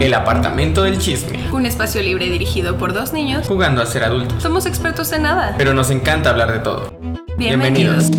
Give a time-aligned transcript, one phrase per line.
[0.00, 1.50] El apartamento del chisme.
[1.52, 3.46] Un espacio libre dirigido por dos niños.
[3.46, 4.42] Jugando a ser adultos.
[4.42, 5.54] Somos expertos en nada.
[5.58, 6.98] Pero nos encanta hablar de todo.
[7.36, 8.10] Bienvenidos.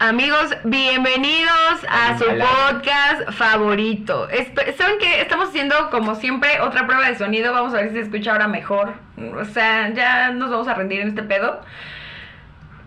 [0.00, 1.52] Amigos, bienvenidos
[1.88, 4.26] a su podcast favorito.
[4.76, 7.52] Saben que estamos haciendo, como siempre, otra prueba de sonido.
[7.52, 8.94] Vamos a ver si se escucha ahora mejor.
[9.40, 11.60] O sea, ya nos vamos a rendir en este pedo.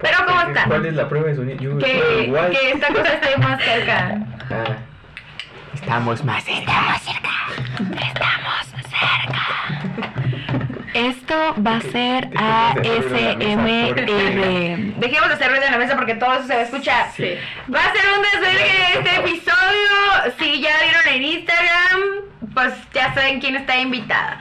[0.02, 0.70] Pero, ¿cómo están?
[0.70, 1.58] ¿Cuál es la prueba de sonido?
[1.60, 2.50] Yo Que, igual.
[2.52, 4.18] que esta cosa esté más cerca.
[4.52, 4.76] Ah,
[5.74, 6.74] estamos más cerca.
[10.94, 13.96] Esto va a ser ASMR.
[14.98, 17.12] Dejemos de hacer ruido en la mesa porque todo eso se va a escuchar.
[17.16, 17.36] Sí.
[17.74, 20.34] Va a ser un desvergue este episodio.
[20.40, 22.02] Si ya vieron en Instagram,
[22.54, 24.40] pues ya saben quién está invitada.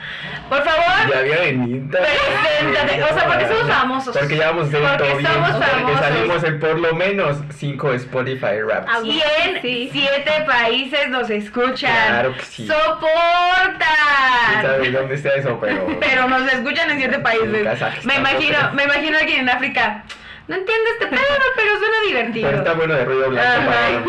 [0.49, 1.97] Por favor, Ya había venido.
[1.97, 4.17] Preséntate, o sea, porque somos famosos.
[4.17, 5.31] Porque ya vamos a hacer Porque todo bien.
[5.31, 5.99] somos Porque famosos.
[6.01, 8.91] salimos en por lo menos 5 Spotify Raps.
[9.05, 11.91] y en siete países nos escuchan.
[12.07, 12.67] Claro que sí.
[12.67, 14.61] ¿Quién ¡Soportan!
[14.61, 15.57] sabe dónde está eso?
[15.61, 15.87] Pero.
[16.01, 18.05] Pero nos escuchan en siete países.
[18.05, 20.03] Me imagino, me imagino alguien en África.
[20.47, 21.21] No entiendo este pedo,
[21.55, 22.47] pero suena divertido.
[22.47, 24.03] Pero está bueno de ruido blanco para.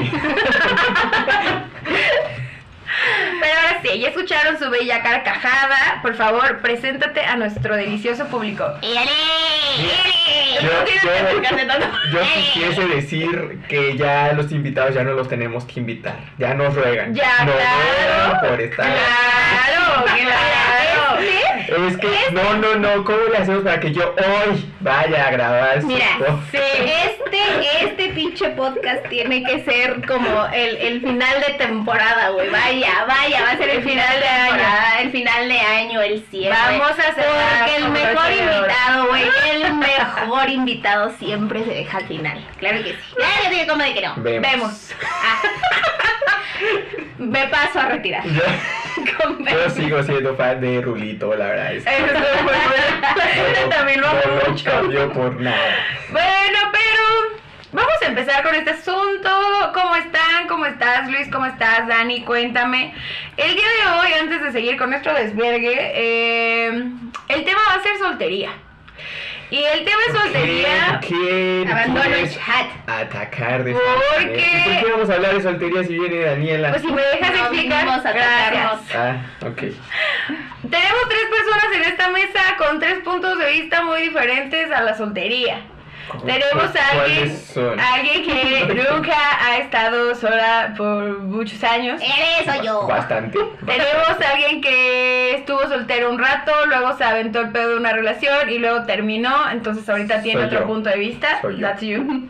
[3.41, 6.01] Pero ahora sí, ya escucharon su bella carcajada.
[6.03, 8.65] Por favor, preséntate a nuestro delicioso público.
[8.83, 8.89] Yo,
[10.61, 10.71] yo-
[12.13, 16.17] yo quisiese decir que ya los invitados ya no los tenemos que invitar.
[16.39, 17.15] Ya nos ruegan.
[17.15, 17.79] Ya, nos claro.
[17.81, 18.87] ruegan por estar.
[18.87, 21.23] Claro, claro.
[21.89, 25.81] Es que, no, no, no, ¿cómo le hacemos para que yo hoy vaya a grabar
[25.81, 26.07] su Mira?
[26.51, 26.59] Sí.
[26.59, 32.51] Este, este pinche podcast tiene que ser como el, el final de temporada, güey.
[32.51, 34.63] Vaya, vaya, va a ser el final de año.
[35.01, 36.57] El final de año, el cierre.
[36.57, 42.07] Vamos a cerrar Porque el mejor invitado, güey, el mejor invitado siempre se deja al
[42.07, 42.49] final.
[42.59, 42.99] Claro que sí.
[43.17, 44.15] Claro que sí, como de que no.
[44.17, 44.51] Vemos.
[44.51, 44.91] Vemos.
[45.03, 45.43] Ah.
[47.19, 48.23] Me paso a retirar.
[49.53, 51.75] Yo, sigo siendo fan de Rulito, la verdad.
[51.75, 52.61] Es que Eso muy bueno.
[53.35, 54.71] Gente también lo ama no mucho.
[54.71, 55.77] cambio por nada.
[56.11, 57.41] Bueno, pero
[57.73, 59.42] vamos a empezar con este asunto.
[60.83, 61.29] ¿Cómo estás, Luis?
[61.31, 62.23] ¿Cómo estás, Dani?
[62.25, 62.93] Cuéntame.
[63.37, 66.67] El día de hoy, antes de seguir con nuestro desvergue, eh,
[67.29, 68.51] el tema va a ser soltería.
[69.51, 70.99] Y el tema es soltería.
[71.01, 72.67] ¿Qué, qué Abandono el chat.
[72.89, 73.83] Atacar de ¿Por
[74.17, 74.35] soltería?
[74.45, 74.59] qué?
[74.59, 76.71] ¿Y ¿Por qué vamos a hablar de soltería si viene Daniela?
[76.71, 77.85] Pues si me dejas No explicar.
[77.85, 78.65] vinimos a Gracias.
[78.67, 78.81] atacarnos.
[78.97, 79.59] Ah, ok.
[80.69, 84.97] Tenemos tres personas en esta mesa con tres puntos de vista muy diferentes a la
[84.97, 85.61] soltería.
[86.25, 87.39] Tenemos a alguien,
[87.81, 92.01] alguien que nunca ha estado sola por muchos años.
[92.03, 92.87] Eres o yo.
[92.87, 93.39] Bastante.
[93.65, 97.93] Tenemos a alguien que estuvo soltero un rato, luego se aventó el pedo de una
[97.93, 100.67] relación y luego terminó, entonces ahorita tiene Soy otro yo.
[100.67, 101.41] punto de vista.
[101.41, 101.67] Soy yo.
[101.67, 102.29] That's you.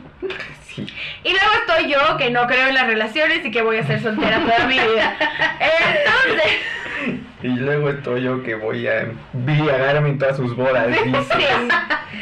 [0.67, 0.87] Sí.
[1.25, 4.01] Y luego estoy yo que no creo en las relaciones y que voy a ser
[4.01, 5.17] soltera toda mi vida.
[5.61, 6.53] Entonces,
[7.43, 9.01] Y luego estoy yo que voy a
[9.33, 10.87] embriagarme en todas sus bodas.
[10.87, 11.03] dice.
[11.03, 11.45] sí,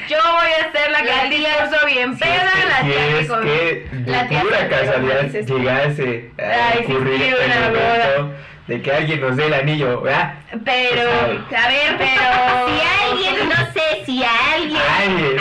[0.08, 2.80] yo voy a ser la que La al discurso bien Si es peda, que- la
[2.80, 3.42] si que es con...
[3.42, 8.34] que La de tía casualidad llegase a sí, ocurrir sí, el una momento
[8.70, 10.34] de que alguien nos dé el anillo, ¿verdad?
[10.64, 12.22] Pero, A ver, pero
[12.68, 15.36] si alguien, no sé, si alguien, Alguien.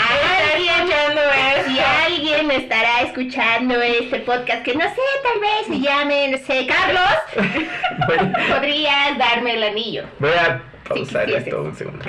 [1.68, 6.66] si alguien estará escuchando este podcast, que no sé, tal vez se llame, no sé,
[6.66, 7.70] Carlos,
[8.50, 10.04] podrías darme el anillo.
[10.20, 12.06] voy a pausar sí, sí, esto un segundo.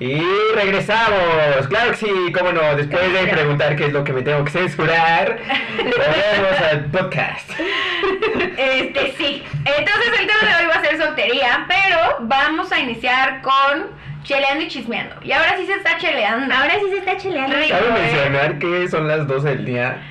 [0.00, 0.22] Y
[0.54, 1.66] regresamos.
[1.68, 2.76] Claro que sí, cómo no.
[2.76, 5.38] Después de preguntar qué es lo que me tengo que censurar,
[5.76, 7.50] volvemos al podcast.
[8.56, 9.42] Este sí.
[9.64, 13.86] Entonces el tema de hoy va a ser soltería, pero vamos a iniciar con
[14.24, 15.16] cheleando y chismeando.
[15.22, 16.54] Y ahora sí se está cheleando.
[16.54, 17.56] Ahora sí se está cheleando.
[17.56, 17.70] Rico.
[17.70, 18.02] Cabe eh.
[18.02, 20.02] mencionar que son las 12 del día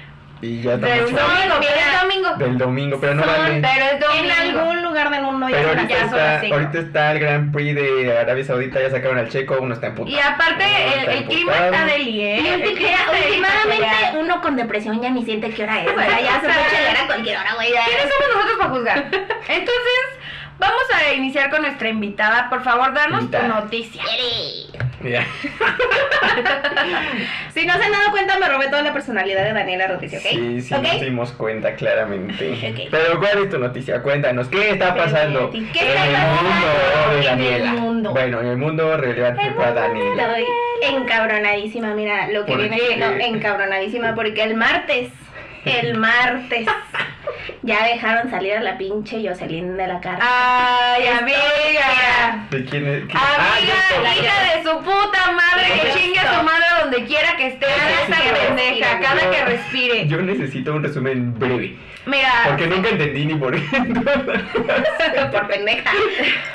[0.42, 1.60] y ya Del domingo, mira.
[1.60, 2.36] viene el domingo.
[2.38, 3.62] del domingo, pero no Son- vale.
[3.62, 4.24] Pero es domingo.
[4.26, 6.56] En algún lugar del mundo ya Pero son ahorita ya son las está, cinco.
[6.56, 9.96] ahorita está el Grand Prix de Arabia Saudita, ya sacaron al checo, uno está en
[9.96, 10.10] puta.
[10.12, 12.40] Y aparte el, el clima está de Y lié.
[12.58, 13.88] ultim- últimamente
[14.20, 15.90] uno con depresión ya ni siente qué hora es.
[15.92, 17.70] O sea, ya se puede a cualquier hora, güey.
[17.72, 18.98] ¿Quiénes somos nosotros para juzgar?
[19.48, 20.04] Entonces,
[20.60, 22.50] vamos a iniciar con nuestra invitada.
[22.50, 23.48] Por favor, danos tu Invitada.
[23.48, 24.04] noticia.
[25.00, 25.26] Mira,
[27.54, 30.26] Si no se han dado cuenta, me robé toda la personalidad de Daniela Roticio, ¿ok?
[30.30, 30.84] sí, sí ¿Ok?
[30.84, 32.52] nos dimos cuenta claramente.
[32.72, 32.88] Ok.
[32.92, 34.02] Pero ¿cuál es tu noticia?
[34.02, 36.68] Cuéntanos, ¿qué está pasando ¿Qué en está el pasando mundo
[37.10, 37.72] de en el Daniela?
[37.74, 38.12] mundo?
[38.12, 40.38] Bueno, en el mundo relevante para Daniela.
[40.38, 40.46] Estoy
[40.96, 45.10] encabronadísima, mira lo que ¿Por viene siendo encabronadísima porque el martes,
[45.66, 46.68] el martes,
[47.64, 50.28] Ya dejaron salir a la pinche Jocelyn de la cárcel.
[50.30, 52.48] Ay, amiga.
[52.50, 53.06] ¿De quién es?
[53.06, 54.20] quién- Ah, Amiga, sé.
[54.20, 57.66] hija de su puta madre, que chingue a su madre donde quiera que esté.
[57.66, 60.08] Esa que pendeja, cada que respire.
[60.08, 61.78] Yo necesito un resumen breve.
[62.06, 63.62] Mira, Porque nunca entendí ni por qué.
[65.32, 65.92] por pendeja.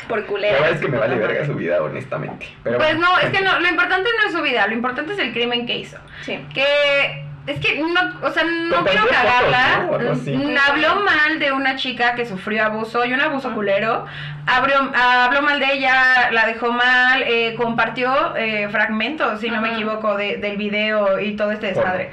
[0.08, 0.52] Por La culera.
[0.55, 2.46] verdad es que me vale verga su vida, honestamente.
[2.62, 3.12] Pero pues bueno.
[3.12, 5.67] no, es que no, lo importante no es su vida, lo importante es el crimen
[5.67, 5.99] que hizo.
[6.23, 6.38] Sí.
[6.55, 7.89] Que es que no,
[8.27, 9.89] o sea, no quiero fotos, cagarla.
[10.25, 14.06] Mm, Habló mal de una chica que sufrió abuso y un abuso culero.
[14.47, 19.73] Abrió, habló mal de ella, la dejó mal, eh, compartió eh, fragmentos, si no me
[19.73, 22.11] equivoco, de- del video y todo este desmadre.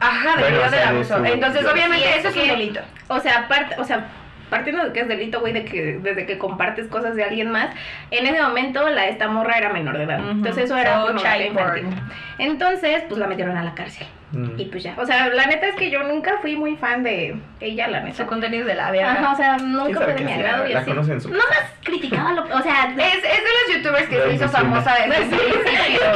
[0.00, 1.16] Ajá, del Bueno, video o sea, del de abuso.
[1.18, 2.80] su- Entonces, de- obviamente, eso es un que- delito.
[3.08, 4.06] O sea, aparte, o sea,
[4.50, 7.70] partiendo de que es delito, güey, de que desde que compartes cosas de alguien más,
[8.12, 10.20] en ese momento la esta morra era menor de edad.
[10.30, 11.94] Entonces eso era So, pornografía child.
[12.38, 14.06] Entonces, pues la metieron a la cárcel.
[14.32, 14.60] Mm.
[14.60, 14.94] Y pues ya.
[14.98, 18.16] O sea, la neta es que yo nunca fui muy fan de ella, la neta.
[18.18, 19.12] Su contenido de la verga.
[19.12, 20.90] Ajá, o sea, ¿Quién nunca fue de mi agrado y La así.
[21.20, 24.48] su No más criticaba lo, o sea, Es, es de los youtubers que se hizo
[24.48, 26.06] famosa desde el principio.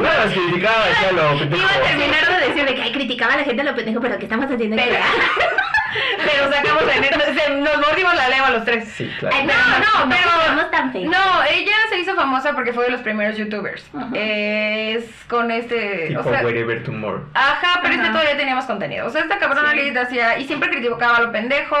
[0.00, 1.62] No, las criticaba, decía lo pendejo.
[1.62, 4.00] Iba a terminar de decir de que ay, criticaba a la gente a lo pendejo,
[4.00, 4.96] pero que estamos haciendo Pero-
[6.24, 8.88] Pero sacamos en se- nos mordimos la lengua los tres.
[8.88, 9.36] Sí, claro.
[9.38, 10.28] Ay, No, no, pero-.
[11.10, 13.84] No, ella se hizo famosa porque fue de los primeros youtubers.
[14.14, 16.08] Es con este.
[16.08, 17.24] tipo o sea, Wherever Tomorrow.
[17.34, 18.12] Ajá, pero este Ajá.
[18.12, 19.06] todavía teníamos contenido.
[19.06, 19.90] O sea, esta cabrona Sí.
[19.90, 21.76] le hacía y siempre criticaba a lo pendejo.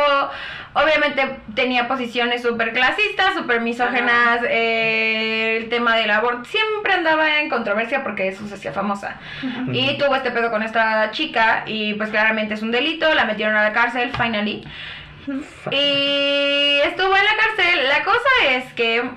[0.74, 4.40] Obviamente tenía posiciones súper clasistas, súper misógenas.
[4.48, 9.18] eh, el tema del aborto siempre andaba en controversia porque eso se hacía famosa.
[9.72, 13.14] Y tuvo este pedo con esta chica y pues claramente es un delito.
[13.14, 14.64] La metieron a la cárcel, finally.
[15.70, 17.88] Y estuvo en la cárcel.
[17.88, 19.10] La cosa es que,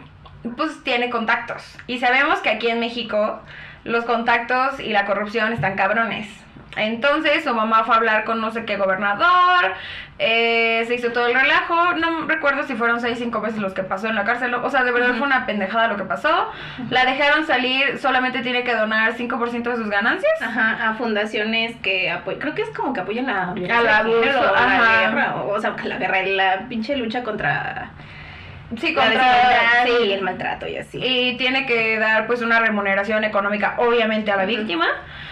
[0.57, 1.77] pues, tiene contactos.
[1.87, 3.41] Y sabemos que aquí en México
[3.85, 6.27] los contactos y la corrupción están cabrones.
[6.75, 9.73] Entonces su mamá fue a hablar con no sé qué gobernador,
[10.19, 13.83] eh, se hizo todo el relajo, no recuerdo si fueron 6, 5 meses los que
[13.83, 16.49] pasó en la cárcel, o sea, de verdad fue una pendejada lo que pasó.
[16.89, 20.41] La dejaron salir, solamente tiene que donar 5% de sus ganancias.
[20.41, 24.99] Ajá, a fundaciones que apoyan, creo que es como que apoyan la o la ajá.
[25.01, 27.89] guerra, o, o sea, la guerra, la pinche lucha contra
[28.79, 29.91] Sí, la contra sí.
[30.07, 30.99] y el maltrato y así.
[31.03, 34.87] Y tiene que dar pues una remuneración económica obviamente a la víctima.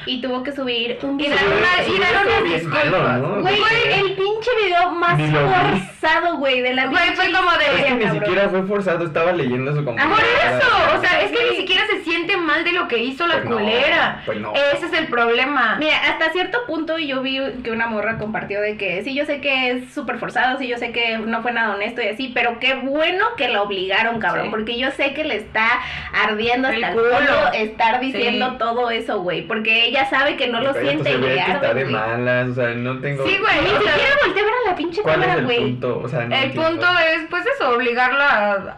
[0.06, 1.36] Y tuvo que subir un Y video.
[1.36, 2.86] dar una, y dar unas disculpas.
[2.86, 3.42] malo, ¿no?
[3.42, 3.56] Güey,
[4.00, 8.10] el pinche video más forzado, güey, de la Güey, fue como de- Es que ni
[8.20, 10.58] siquiera fue forzado, estaba leyendo su Por computadora.
[10.58, 11.44] eso, o sea, es que Sí.
[11.52, 14.22] ni siquiera se siente mal de lo que hizo la Pues no, culera.
[14.26, 14.54] pues no.
[14.74, 15.76] Ese es el problema.
[15.78, 19.42] Mira, hasta cierto punto yo vi que una morra compartió de que sí, yo sé
[19.42, 22.60] que es súper forzado, sí, yo sé que no fue nada honesto y así, pero
[22.60, 24.50] qué bueno que la obligaron, cabrón, Sí.
[24.52, 25.68] porque yo sé que le está
[26.14, 27.10] ardiendo El hasta el culo.
[27.18, 28.56] culo estar diciendo Sí.
[28.58, 31.84] todo eso, güey, porque ella sabe que no lo Pero siente y le arde, de
[31.84, 31.94] güey.
[31.94, 33.26] malas, o sea, no tengo...
[33.28, 33.94] Sí, güey, Ni siquiera
[34.26, 35.60] volteé a ver a la pinche ¿Cuál es cámara, el güey.
[35.60, 36.00] punto?
[36.04, 36.86] O sea, no el punto
[37.16, 38.78] es pues eso, obligarla a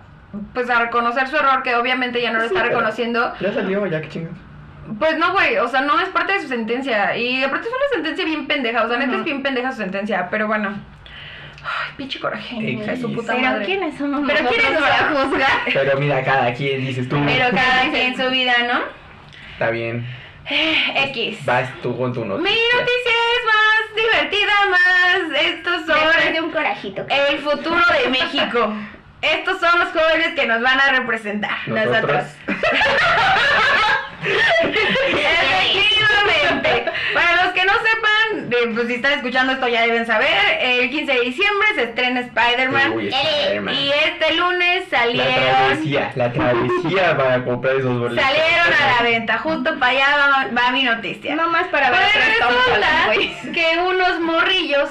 [0.53, 3.33] pues a reconocer su error que obviamente ya no lo Sí, está reconociendo.
[3.41, 4.31] Ya salió, ya que chingas.
[4.97, 7.15] Pues no, güey, o sea, no es parte de su sentencia.
[7.17, 10.27] Y aparte es una sentencia bien pendeja, o sea, neta es bien pendeja su sentencia,
[10.31, 10.73] pero bueno.
[11.63, 13.65] Ay, pinche coraje, hija de su puta Pero madre.
[13.65, 15.23] ¿quiénes somos Pero nosotros ¿quiénes para somos?
[15.25, 15.51] juzgar?
[15.73, 17.21] Pero mira, cada quien dices tú.
[17.25, 18.79] Pero cada quien su vida, ¿no?
[19.53, 20.07] Está bien.
[20.49, 21.45] X.
[21.45, 22.51] Vas tú con tu Mi noticia.
[22.79, 25.41] noticia es más divertida, más.
[25.43, 27.05] Estos son de un corajito.
[27.07, 28.73] el futuro de México.
[29.21, 31.57] Estos son los jóvenes que nos van a representar.
[31.67, 32.23] Nosotros.
[35.51, 36.85] Efectivamente.
[37.13, 40.29] Para los que no sepan, eh, pues si están escuchando esto ya deben saber,
[40.59, 42.91] el 15 de diciembre se estrena Spider-Man.
[42.93, 43.73] Uy, Spider-Man.
[43.75, 48.23] Y este lunes La salieron travesía, la travesía para comprar esos boletos.
[48.25, 49.37] salieron a la venta.
[49.39, 51.35] Justo para allá va, va mi noticia.
[51.35, 53.11] No más para ver resulta
[53.53, 54.89] que unos morrillos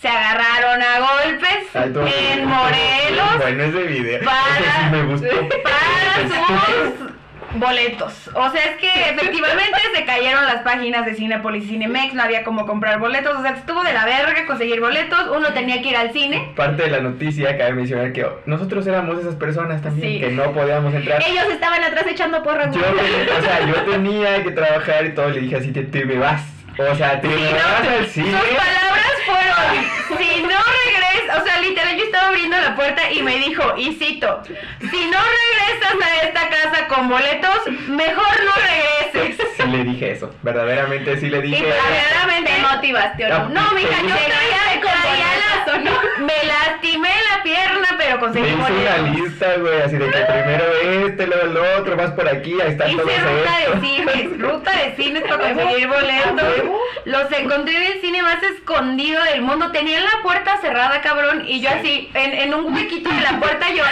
[0.00, 1.92] se agarraron a golpes Ay,
[2.32, 4.20] en Morelos Bueno, ese video.
[4.22, 5.48] para- Ese sí me gustó.
[5.62, 6.14] para
[6.98, 7.13] sus
[7.56, 8.28] boletos.
[8.34, 12.44] O sea, es que efectivamente se cayeron las páginas de Cinepolis y Cinemex, no había
[12.44, 15.96] como comprar boletos, o sea, estuvo de la verga conseguir boletos, uno tenía que ir
[15.96, 16.52] al cine.
[16.56, 20.20] Parte de la noticia cabe mencionar que nosotros éramos esas personas también Sí.
[20.20, 21.22] que no podíamos entrar.
[21.26, 22.74] Ellos estaban atrás echando porras.
[22.74, 26.18] Yo, o sea, yo tenía que trabajar y todo, le dije así, te, te me
[26.18, 26.42] vas.
[26.78, 28.30] O sea, te me vas al cine.
[28.30, 33.22] Sus palabras fueron, si no regresas, o sea, literal, yo estaba abriendo la puerta y
[33.22, 39.46] me dijo, y cito, si no regresas a esta casa con boletos, mejor no regreses.
[39.56, 41.64] Sí le dije eso, verdaderamente sí le Y dije.
[41.64, 43.48] verdaderamente Te motivaste, ¿o no?
[43.50, 48.98] No, mija, yo traía, traía la, me lastimé la pierna, pero Me conseguir hice una
[49.10, 50.64] lista, güey, así de que primero
[51.06, 53.80] este, luego el otro, vas por aquí, ahí están todos Hice ruta estos.
[53.80, 56.44] de cines, ruta de cines para conseguir boletos.
[57.04, 59.70] Los encontré en el cine más escondido del mundo.
[59.72, 61.44] Tenían la puerta cerrada, cabrón.
[61.46, 63.84] Y yo así, en, en un huequito de la puerta, yo,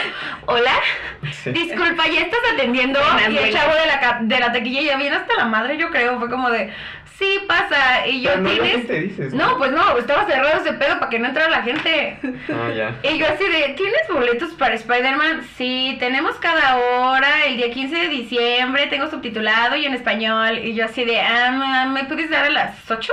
[0.46, 0.72] hola,
[1.42, 1.50] Sí.
[1.50, 3.00] disculpa, ¿ya estás atendiendo?
[3.00, 5.90] Buenas, Y el chavo de la, de la taquilla ya viene hasta la madre, yo
[5.90, 6.18] creo.
[6.18, 6.72] Fue como de,
[7.18, 8.06] sí, pasa.
[8.06, 8.76] Y yo, Pero no ¿tienes?
[8.76, 12.18] viste, dices, No, pues no, estaba cerrado ese pedo para que no entrara la gente.
[12.48, 12.94] Ah, ya.
[13.12, 15.42] Y yo así de, ¿tienes boletos para Spider-Man?
[15.56, 20.58] Sí, tenemos cada hora, el día 15 de diciembre, tengo subtitulado y en español.
[20.58, 23.12] Y yo así de, ah, ¿me puedes dar a las 8?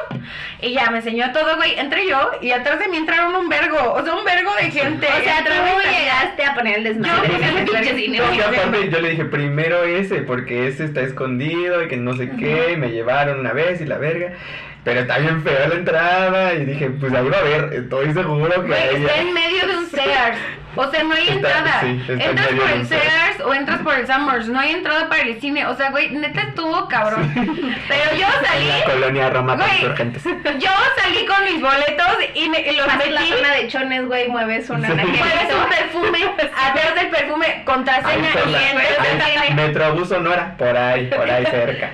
[0.62, 1.78] Y ya me enseñó todo, güey.
[1.80, 5.08] Entré yo y atrás de mí entraron un vergo, o sea, un vergo de gente.
[5.08, 5.52] O sea, tú
[5.90, 8.20] llegaste a poner el desmadre Yo, pinche cine.
[8.20, 12.72] Aparte yo le dije primero ese, porque ese está escondido y que no sé qué,
[12.74, 14.34] y me llevaron una vez y la verga.
[14.84, 18.50] Pero está bien fea la entrada y dije, pues ahí va a ver, estoy seguro
[18.50, 20.38] que Güey, ahí está en medio de un Sears.
[20.76, 21.80] O sea, no hay Está- entrada.
[21.82, 23.04] sí, está en entras por el Sears.
[23.04, 24.48] Sears o entras por el Summers.
[24.48, 25.66] No hay entrada para el cine.
[25.66, 27.30] O sea, güey, neta estuvo cabrón.
[27.88, 28.68] Pero yo en salí.
[28.68, 29.78] la colonia Roma con Güey.
[29.82, 30.24] insurgentes.
[30.24, 30.70] Yo
[31.02, 33.34] salí con mis boletos y, me, y los Pasas la metí.
[33.34, 34.94] zona de chones, güey, mueves una Sí.
[34.94, 36.20] Mueves un perfume,
[36.56, 39.56] atrás del perfume, contraseña y entras.
[39.56, 41.92] Metrobús Sonora, por ahí, por ahí cerca.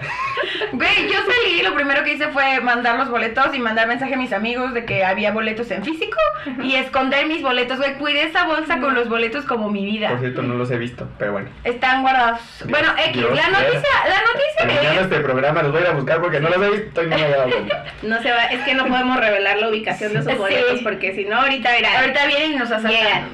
[0.73, 4.13] Güey, yo salí y lo primero que hice fue mandar los boletos y mandar mensaje
[4.13, 6.17] a mis amigos de que había boletos en físico
[6.61, 7.77] y esconder mis boletos.
[7.77, 10.09] Güey, cuidé esa bolsa con los boletos como mi vida.
[10.09, 11.49] Por cierto, no los he visto, pero bueno.
[11.63, 12.39] Están guardados.
[12.59, 15.07] Dios- bueno, X, Dios la noticia, la noticia Terminando es...
[15.07, 17.17] este programa los voy a ir a buscar porque no los he visto y no
[17.17, 17.85] me he dado cuenta.
[18.03, 20.37] No se va, es que no podemos revelar la ubicación de esos Sí.
[20.37, 21.99] boletos porque si no, ahorita verá.
[21.99, 23.29] Ahorita vienen y nos asaltan.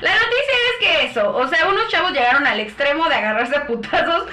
[0.00, 3.66] La noticia es que eso, o sea, unos chavos llegaron al extremo de agarrarse a
[3.66, 4.24] putazos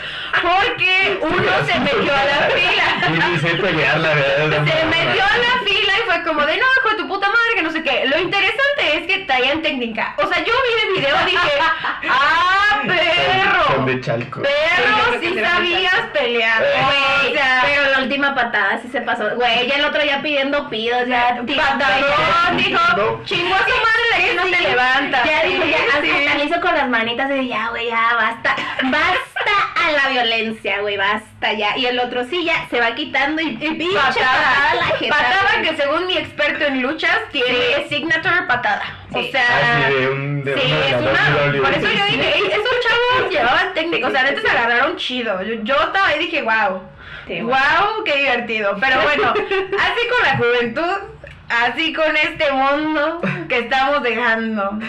[0.42, 3.28] porque uno se metió a la fila.
[3.36, 4.00] Y sé pelear.
[4.72, 7.56] Se metió a la fila y fue como de no, hijo de tu puta madre,
[7.56, 8.06] que no sé qué.
[8.08, 10.16] Lo interesante es que traían técnica.
[10.18, 11.52] O sea, yo vi el video y dije,
[12.10, 13.64] ¡ah, perro!
[13.76, 14.42] Son de Chalco.
[14.42, 16.64] Perro, sí sabías pelear.
[16.64, 16.68] Eh.
[16.86, 19.36] Güey, o sea, Pero la última patada sí se pasó.
[19.36, 21.38] Güey, ya el otro ya pidiendo pidos, ya.
[21.56, 23.24] patadón, dijo, No.
[23.24, 25.26] chingó a su madre de que no te levantas.
[25.26, 28.56] Ya dijo, ya, hasta hizo con las manitas de ya, güey, ya, basta.
[28.84, 31.78] Basta a la violencia, güey, basta ya.
[31.78, 36.08] Y el otro sí, ya, se va quitando y, y patada la Patada que según
[36.08, 38.84] mi experto en luchas tiene signature patada.
[39.12, 40.44] O sea, Así de un.
[40.44, 41.62] De sí, es una.
[41.62, 44.08] Por eso yo dije, "Ey, esos chavos llevaban técnica.
[44.08, 45.42] O sea, neta se agarraron chido.
[45.44, 46.82] Yo, yo estaba ahí y dije, wow.
[47.28, 48.78] Wow, qué divertido.
[48.80, 49.34] Pero bueno,
[49.80, 51.15] así con la juventud.
[51.50, 54.80] Así con este mundo que estamos dejando.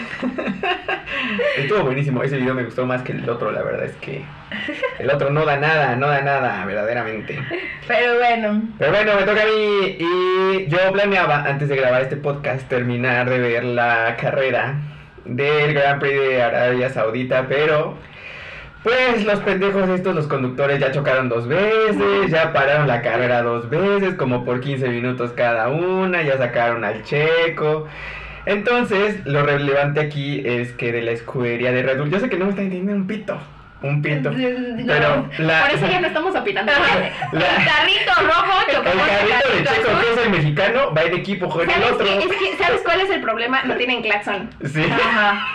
[1.57, 2.23] Estuvo buenísimo.
[2.23, 4.25] Ese video me gustó más que el otro, la verdad es que.
[4.97, 7.39] El otro no da nada, no da nada, verdaderamente.
[7.87, 8.63] Pero bueno.
[8.79, 9.97] Pero bueno, me toca a mí.
[9.99, 14.75] Y yo planeaba, antes de grabar este podcast, terminar de ver la carrera
[15.25, 17.97] del Grand Prix de Arabia Saudita, pero.
[18.83, 23.69] Pues los pendejos estos, los conductores ya chocaron dos veces, ya pararon la carrera dos
[23.69, 27.87] veces, como por 15 minutos cada una, ya sacaron al checo.
[28.45, 32.37] Entonces, lo relevante aquí es que de la escudería de Red Bull, yo sé que
[32.37, 33.37] no me está entendiendo un pito,
[33.81, 35.63] un pito, pero la...
[35.65, 36.71] Por eso ya no estamos opinando.
[37.33, 41.03] El la- carrito rojo el chocó el carrito de Checo, que es el mexicano, va
[41.03, 42.05] en equipo con el ¿Sabes, otro.
[42.05, 42.17] qué?
[42.19, 43.63] Es que, ¿Sabes cuál es el problema?
[43.65, 44.49] No tienen claxon.
[44.63, 44.85] Sí.
[44.89, 45.45] Ajá.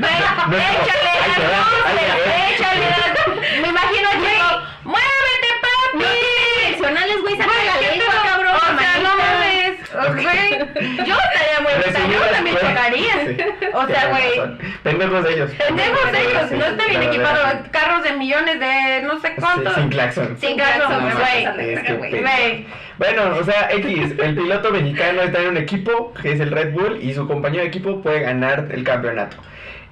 [0.00, 0.08] Ve,
[0.48, 6.04] No échale las luces, échale las Me imagino Checo, ¡muévete, papi!
[6.56, 8.54] direccionales, güey, saca la ¿qué lengua, cabrón.
[8.54, 10.22] O sea, no mames.
[10.22, 10.58] Güey,
[11.06, 11.72] yo estaría muy
[12.12, 13.14] yo también chocaría.
[13.74, 14.58] O sea, güey.
[14.82, 15.50] Pendejos ellos.
[15.52, 17.42] Pendejos ellos, no está bien equipado.
[17.70, 19.74] Carros de millones de no sé Sí, cuántos.
[19.74, 20.36] sin claxon.
[20.40, 21.10] Sin claxon,
[21.84, 22.66] que Güey.
[22.98, 26.72] Bueno, o sea, X, el piloto mexicano está en un equipo, que es el Red
[26.72, 29.36] Bull, y su compañero de equipo puede ganar el campeonato.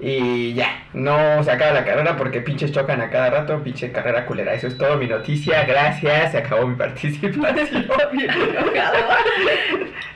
[0.03, 4.25] Y ya, no se acaba la carrera porque pinches chocan a cada rato, pinche carrera
[4.25, 4.55] culera.
[4.55, 7.45] Eso es todo mi noticia, gracias, se acabó mi participación.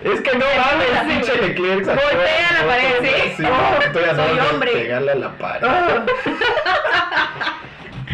[0.03, 1.85] es que no mames, pinche Leclerc.
[1.85, 3.43] Golpea la pared, ¿sí?
[3.85, 4.71] Estoy a Soy hombre.
[4.71, 5.67] pegarle a la pared.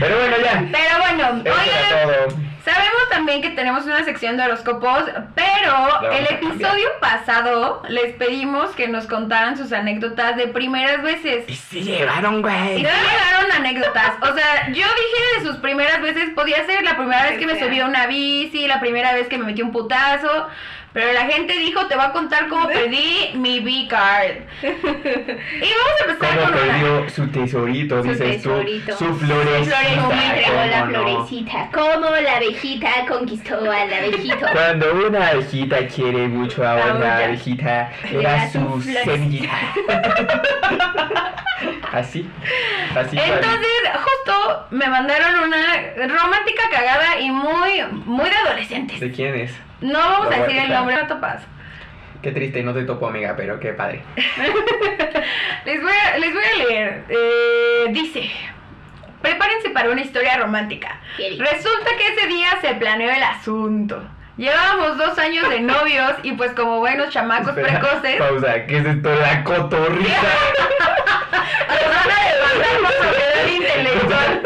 [0.02, 0.66] Pero bueno, ya.
[0.72, 2.52] Pero bueno, Eso oigan.
[2.64, 8.70] Sabemos también que tenemos una sección de horóscopos, pero el a episodio pasado les pedimos
[8.76, 11.46] que nos contaran sus anécdotas de primeras veces.
[11.50, 12.76] Y sí llegaron, Y güey.
[12.78, 14.12] sí llegaron anécdotas.
[14.22, 17.60] O sea, yo dije de sus primeras veces, podía ser la primera vez que me
[17.60, 20.48] subí a una bici, la primera vez que me metí un putazo.
[20.94, 24.32] Pero la gente dijo, te va a contar cómo pedí mi V-Card.
[24.62, 26.74] Y vamos a empezar ¿Cómo con una.
[26.74, 28.04] perdió su tesorito?
[28.04, 28.50] Su Dices tú.
[28.98, 29.78] Su florecita.
[30.02, 31.04] ¿Cómo entregó la ¿cómo no?
[31.04, 31.70] florecita?
[31.74, 34.46] ¿Cómo la abejita conquistó al abejito?
[34.52, 37.18] Cuando una abejita quiere mucho a una.
[37.20, 39.50] abejita, da su su semillita.
[41.92, 42.28] Así.
[42.96, 43.18] Así.
[43.18, 49.00] Entonces, justo me mandaron una romántica cagada y muy, muy de adolescentes.
[49.00, 49.52] ¿De quién es?
[49.82, 51.44] No vamos Lo a decir el nombre, no topas.
[52.22, 54.04] Qué triste, no te topo, amiga, pero qué padre.
[55.66, 57.04] Les voy a, les voy a leer.
[57.10, 58.30] Eh, dice,
[59.22, 61.00] prepárense para una historia romántica.
[61.18, 64.04] Resulta que ese día se planeó el asunto.
[64.38, 68.86] Llevábamos dos años de novios y pues como buenos chamacos Espera, precoces, Pausa, ¿qué es
[68.86, 69.14] esto?
[69.14, 70.22] La cotorrita.
[71.70, 74.42] nos van a demandar por propiedad intelectual.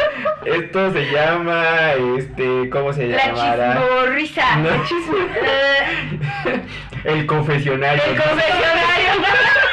[0.45, 3.73] Esto se llama, este, ¿cómo se La llamará?
[3.81, 4.55] chismorrisa.
[4.57, 4.69] No.
[4.69, 6.61] Eh,
[7.03, 8.03] El confesionario.
[8.03, 9.11] el confesionario.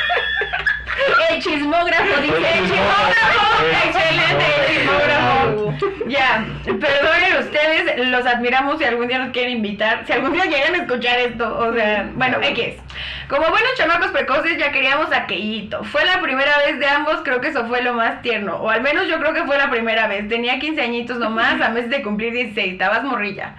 [1.31, 3.65] El chismógrafo dice El chismógrafo.
[3.65, 5.73] El Excelente, el chismógrafo.
[6.09, 10.75] Ya, perdonen ustedes, los admiramos si algún día nos quieren invitar, si algún día llegan
[10.75, 12.39] a escuchar esto, o sea, bueno.
[12.43, 12.75] X.
[13.29, 15.83] Como buenos chamacos precoces ya queríamos aquellito.
[15.85, 18.83] Fue la primera vez de ambos, creo que eso fue lo más tierno, o al
[18.83, 20.29] menos yo creo que fue la primera vez.
[20.29, 23.55] Tenía 15 añitos nomás, a meses de cumplir 16, estabas morrilla.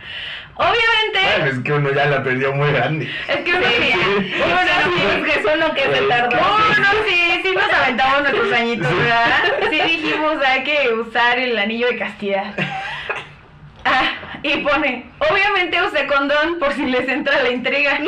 [0.56, 3.10] Obviamente, es que uno ya la perdió muy grande.
[3.28, 3.92] es que uno sí,
[4.36, 4.58] uno
[4.96, 6.30] sí, es que solo que se tardó.
[6.30, 8.96] que no, no, sí, sí nos aventamos nuestros añitos.
[8.96, 9.44] ¿verdad?
[9.72, 12.54] Sí dijimos, hay que usar el anillo de castidad.
[13.86, 14.12] Ah,
[14.44, 18.00] y pone, obviamente usé condón por si les entra la intriga.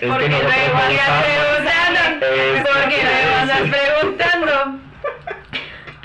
[0.00, 1.24] Es porque luego usamos.
[1.24, 2.26] preguntando.
[2.72, 3.70] Porque luego andan sí.
[3.70, 4.80] preguntando.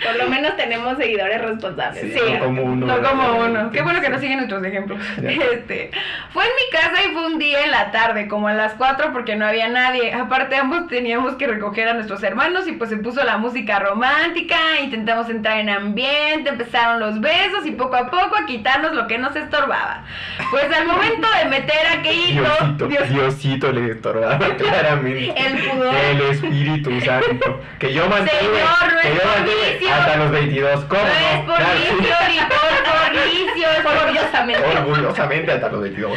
[0.05, 2.01] Por lo menos tenemos seguidores responsables.
[2.01, 2.85] Sí, Sí, no como uno.
[2.87, 3.71] No como uno.
[3.71, 4.99] Qué bueno que no siguen nuestros ejemplos.
[5.21, 5.91] Este,
[6.31, 9.11] fue en mi casa y fue un día en la tarde, como a las 4
[9.13, 10.13] porque no había nadie.
[10.13, 14.55] Aparte ambos teníamos que recoger a nuestros hermanos y pues se puso la música romántica,
[14.81, 19.17] intentamos entrar en ambiente, empezaron los besos y poco a poco a quitarnos lo que
[19.17, 20.03] nos estorbaba.
[20.49, 25.33] Pues al momento de meter aquello, Diosito, Dios- Diosito le estorbaba claramente.
[25.37, 25.95] El pudor.
[25.95, 27.61] El Espíritu Santo.
[27.79, 28.29] Que yo mantuve.
[28.39, 29.90] Señor, no que es yo mantuve.
[29.93, 30.85] Hasta los 22.
[30.85, 34.63] ¿Cómo no es por Claro, vicio ni por corricio, es Orgullosamente.
[34.65, 36.11] Orgullosamente hasta los 22.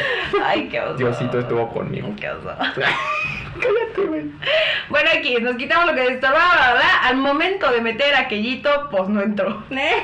[0.44, 0.94] Ay, qué oso.
[0.94, 2.12] Diosito estuvo conmigo.
[2.18, 2.50] Qué oso.
[3.64, 4.24] Cállate, güey.
[4.88, 6.98] Bueno, aquí nos quitamos lo que estorbaba, bla.
[7.04, 9.64] Al momento de meter aquellito, pues no entró.
[9.70, 10.02] ¿Eh?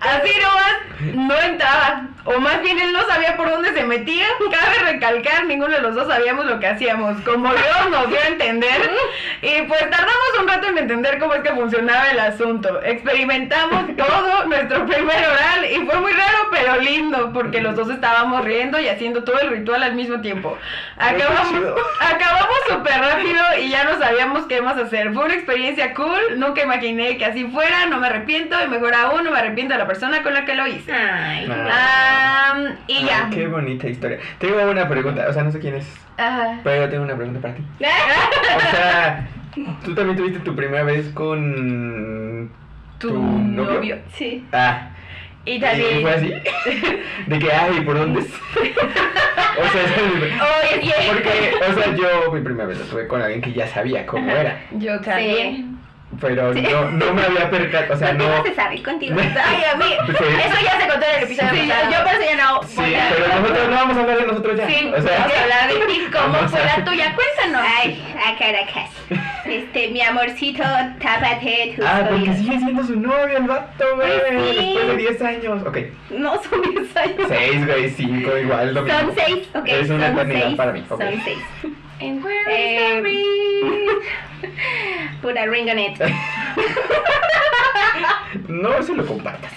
[0.00, 2.08] Así nomás, no entraba.
[2.24, 4.26] O más bien él no sabía por dónde se metía.
[4.38, 7.20] Cabe recalcar, ninguno de los dos sabíamos lo que hacíamos.
[7.22, 8.90] Como Dios nos dio a entender.
[9.40, 12.82] Y pues tardamos un rato en entender cómo es que funcionaba el asunto.
[12.82, 18.44] Experimentamos todo nuestro primer oral y fue muy raro, pero lindo, porque los dos estábamos
[18.44, 20.58] riendo y haciendo todo el ritual al mismo tiempo.
[20.98, 21.76] Acabamos, chido.
[22.68, 25.12] Súper rápido y ya no sabíamos qué más hacer.
[25.12, 29.24] Fue una experiencia cool, nunca imaginé que así fuera, no me arrepiento y mejor aún
[29.24, 30.92] no me arrepiento de la persona con la que lo hice.
[30.92, 32.62] Ay, Ah.
[32.86, 33.28] Y Ay, ya.
[33.30, 34.18] qué bonita historia.
[34.38, 35.86] Tengo una pregunta, o sea, no sé quién es,
[36.16, 36.60] Ajá.
[36.64, 37.62] pero yo tengo una pregunta para ti.
[38.56, 39.28] O sea,
[39.84, 42.50] tú también tuviste tu primera vez con
[42.98, 43.98] Tu novio.
[44.14, 44.44] Sí.
[44.52, 44.90] Ah,
[45.44, 46.02] Y ¿y también.
[46.02, 46.28] fue así?
[47.26, 48.20] De que, ay, ¿por dónde?
[48.20, 48.26] es?
[48.56, 51.08] o sea, es el- Oye, sí.
[51.08, 54.30] porque, o sea, yo mi primera vez la tuve con alguien que ya sabía cómo
[54.30, 55.78] era, Yo también.
[56.20, 58.44] pero no, no me había percatado, o sea, Contigo no...
[58.44, 59.16] se sabe, contigo.
[59.20, 59.94] Ay, a mí.
[60.08, 60.24] Sí.
[60.46, 61.90] Eso ya se contó en el episodio Sí, pasado.
[61.92, 62.62] yo por eso ya no.
[62.64, 64.66] Sí, pero nosotros no vamos a hablar de nosotros ya.
[64.66, 66.06] Sí, o sea, vamos a hablar de ti.
[66.12, 67.14] ¿Cómo fue la tuya?
[67.14, 67.68] Cuéntanos.
[67.78, 68.90] Ay, a Caracas.
[69.50, 70.62] Este, mi amorcito,
[71.02, 74.10] tápate tus Ah, porque sigue siendo su novio el vato, güey.
[74.10, 74.74] Ay, sí.
[74.76, 75.62] Después de 10 años.
[75.66, 75.78] Ok.
[76.10, 77.26] No son 10 años.
[77.28, 78.86] 6, güey, 5, igual lo.
[78.86, 79.66] Son 6, ok.
[79.68, 80.84] Es una eternidad para mí.
[80.88, 81.00] ok.
[81.02, 81.38] Son 6.
[82.02, 83.88] And where Eh, is the ring?
[85.22, 85.98] Put a ring on it.
[88.48, 89.50] No se lo compartas.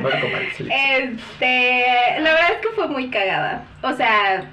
[0.00, 0.60] No lo compartas.
[0.60, 1.84] Este,
[2.20, 3.64] la verdad es que fue muy cagada.
[3.82, 4.44] O sea,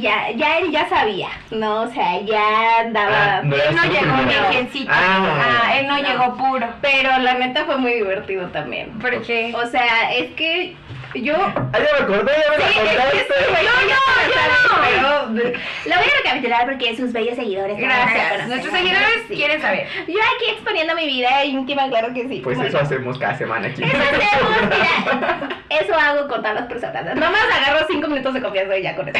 [0.00, 1.82] ya, ya él ya sabía, ¿no?
[1.82, 3.36] O sea, ya andaba.
[3.38, 4.92] Ah, no Él eras no llegó virgencito.
[4.94, 5.62] Ah.
[5.64, 6.02] Ah, él no, No.
[6.02, 6.68] llegó puro.
[6.80, 8.90] Pero la neta fue muy divertido también.
[8.98, 9.54] ¿Por qué?
[9.54, 10.76] O sea, es que
[11.22, 11.34] yo.
[11.36, 13.34] Ah, ya me acordé, ya me la Sí, que contaste.
[13.64, 13.96] Yo no, yo
[15.02, 15.36] no.
[15.36, 15.52] Pero
[15.86, 17.78] la voy a recapitular porque sus bellos seguidores.
[17.80, 18.48] la Gracias.
[18.48, 19.34] Nuestros seguidores Sí.
[19.34, 19.86] quieren saber.
[20.06, 22.40] Yo aquí exponiendo mi vida íntima, claro que sí.
[22.42, 23.82] Pues Bueno, eso hacemos cada semana aquí.
[23.82, 25.48] Eso hacemos, mira.
[25.68, 27.04] Eso hago con todas las personas.
[27.16, 29.18] Nomás agarro cinco minutos de confianza y ya con eso.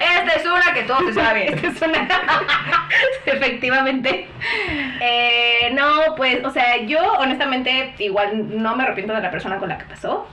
[0.00, 1.54] Esta es una que todos se saben.
[1.54, 2.08] Esta es una.
[3.26, 4.28] Efectivamente.
[5.00, 9.68] Eh, no, pues, o sea, yo honestamente igual no me arrepiento de la persona con
[9.68, 10.26] la que pasó.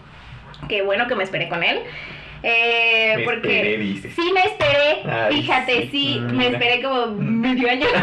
[0.69, 1.81] Qué bueno que me esperé con él.
[2.43, 4.09] Eh, Me porque esperé, dice.
[4.11, 5.89] sí me esperé, Ay, fíjate, sí.
[5.91, 7.85] sí, Mm, me esperé como medio año.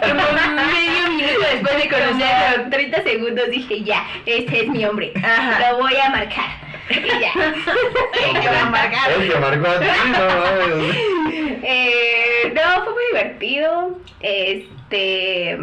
[0.00, 2.56] Como medio minuto después de conocerlo.
[2.58, 5.72] Como 30 segundos dije, ya, este es mi hombre, Ajá.
[5.72, 6.50] lo voy a marcar.
[6.90, 7.32] Y ya.
[7.34, 9.10] El que a marcar.
[9.10, 11.28] El que marcó a ti, no.
[11.64, 13.98] Eh, no, fue muy divertido.
[14.20, 15.58] Este.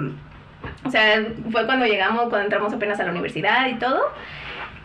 [0.83, 4.11] O sea, fue cuando llegamos, cuando entramos apenas a la universidad y todo.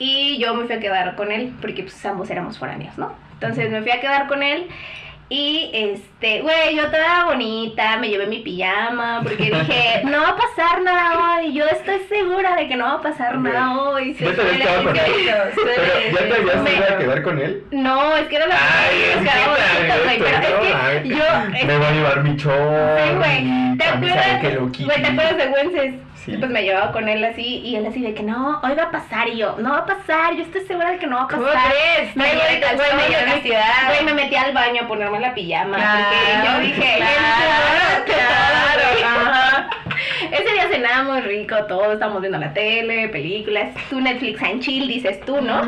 [0.00, 3.12] Y yo me fui a quedar con él, porque pues ambos éramos foráneos, ¿no?
[3.34, 4.66] Entonces me fui a quedar con él.
[5.32, 10.36] Y este, güey, yo toda bonita, me llevé mi pijama, porque dije, no va a
[10.36, 11.52] pasar nada hoy.
[11.52, 13.42] Yo estoy segura de que no va a pasar Ok.
[13.42, 14.14] nada hoy.
[14.18, 15.04] ¿Ya te habías quedado con él?
[15.32, 17.64] ¿Ya te habías Me- ido a quedar con él?
[17.70, 19.18] No, es que era la Ay, es
[21.02, 22.98] que yo Me voy a llevar mi chor.
[22.98, 23.78] Sí, güey.
[23.78, 24.40] ¿Te acuerdas?
[24.40, 25.94] ¿te acuerdas de Wences?
[26.30, 26.36] Sí.
[26.36, 28.90] Pues me llevaba con él así y él así de que no, hoy va a
[28.90, 31.28] pasar y yo, no va a pasar, yo estoy segura de que no va a
[31.28, 31.40] pasar.
[31.40, 32.16] ¿Cómo crees?
[32.16, 35.76] Me me me metí al baño a ponerme la pijama.
[35.76, 39.70] Claro, porque yo dije, claro, claro, ajá.
[40.30, 45.20] Ese día cenábamos rico, todos estábamos viendo la tele, películas, tú Netflix and chill, dices
[45.24, 45.62] tú, ¿no?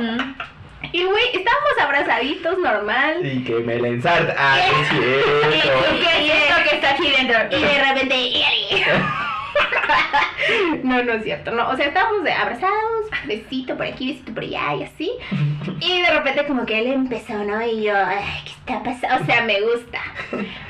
[0.92, 3.24] Y güey, estábamos abrazaditos, normal.
[3.24, 4.34] Y que me la ensarta.
[4.36, 7.58] Ah, es ¿Y qué es esto que está aquí dentro?
[7.58, 8.14] Y de repente,
[10.82, 14.42] no, no es cierto, no, o sea, estábamos de abrazados, besito por aquí, besito por
[14.44, 15.12] allá y así.
[15.80, 17.60] Y de repente como que él empezó, ¿no?
[17.60, 19.22] Y yo, ay, ¿qué está pasando?
[19.22, 20.00] O sea, me gusta,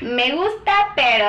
[0.01, 1.25] me gusta, pero...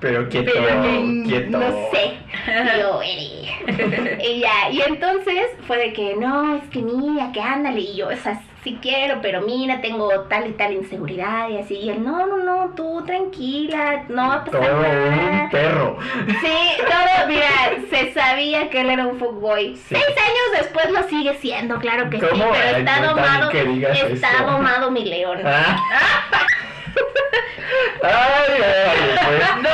[0.00, 1.58] Pero quieto, pero quieto.
[1.58, 2.16] No sé.
[2.46, 4.18] Y yo, "Ere".
[4.22, 8.08] y ya, y entonces fue de que, no, es que mira, que ándale, y yo,
[8.08, 12.02] o sea, sí quiero, pero mira, tengo tal y tal inseguridad y así, y él,
[12.02, 15.42] no, no, no, tú tranquila, no va a pasar Todo nada.
[15.44, 15.98] un perro.
[16.40, 17.46] Sí, todo, mira,
[17.88, 19.76] se sabía que él era un fuckboy.
[19.76, 19.94] Sí.
[19.94, 24.44] Seis años después lo sigue siendo, claro que sí, pero está domado, está eso.
[24.44, 25.38] domado mi león.
[25.44, 25.80] Ah.
[28.02, 29.65] Ay, ay, pues.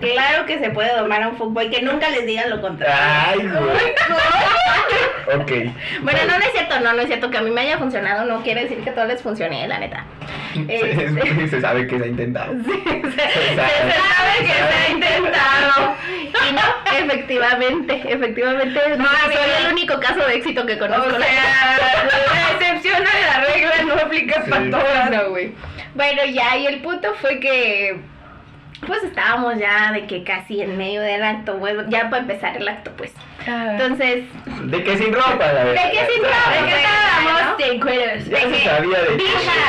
[0.00, 2.94] Claro que se puede domar a un fuckboy, que nunca les digan lo contrario.
[3.26, 5.40] Ay, güey.
[5.40, 5.74] Ok.
[6.00, 8.24] Bueno, no, no es cierto, no, no es cierto que a mí me haya funcionado,
[8.24, 10.04] no quiere decir que a todos les funcione, la neta.
[10.54, 12.52] Se, se sabe que se ha intentado.
[12.64, 15.94] se, Se sabe que se ha intentado.
[16.48, 16.60] Y no,
[16.98, 19.58] efectivamente, efectivamente, no, soy amiga.
[19.66, 21.06] el único caso de éxito que conozco.
[21.06, 21.78] O sea,
[22.32, 24.50] la excepción a la regla no aplica Sí.
[24.50, 25.10] para todas.
[25.10, 25.52] no, güey.
[25.94, 28.00] Bueno, ya, y el punto fue que
[28.86, 32.66] pues estábamos ya de que casi en medio del acto, bueno, ya para empezar el
[32.68, 33.12] acto, pues.
[33.46, 34.24] Entonces,
[34.64, 35.84] De que sin ropa, la verdad.
[35.84, 36.50] ¿De que sin ropa?
[36.50, 37.42] ¿De qué Bueno, estábamos?
[37.44, 37.56] ¿no?
[37.56, 38.26] Te cuidas.
[38.26, 39.22] Ya se sabía de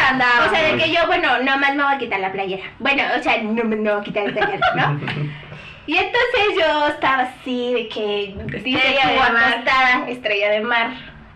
[0.09, 0.45] andaba.
[0.45, 2.63] O sea, de que yo, bueno, nomás me voy a quitar la playera.
[2.79, 4.99] Bueno, o sea, no me no voy a quitar el playera, ¿no?
[5.87, 9.53] Y entonces yo estaba así, de que Estrella de mar.
[9.53, 10.91] acostada, estrella de mar.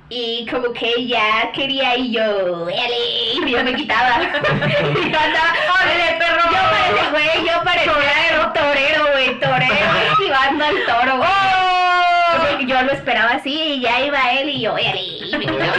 [0.09, 4.19] Y como que ya quería y yo, "Ele", y yo me quitaba.
[4.21, 6.43] y yo andaba, ¡Órale, perro!
[6.51, 11.17] Yo parecía, güey, yo parecía torero, torero, güey, torero, esquivando al toro.
[11.17, 11.29] güey.
[11.29, 12.59] ¡Oh!
[12.67, 15.73] Yo lo esperaba así y ya iba él y yo, "Ele", y me quitaba.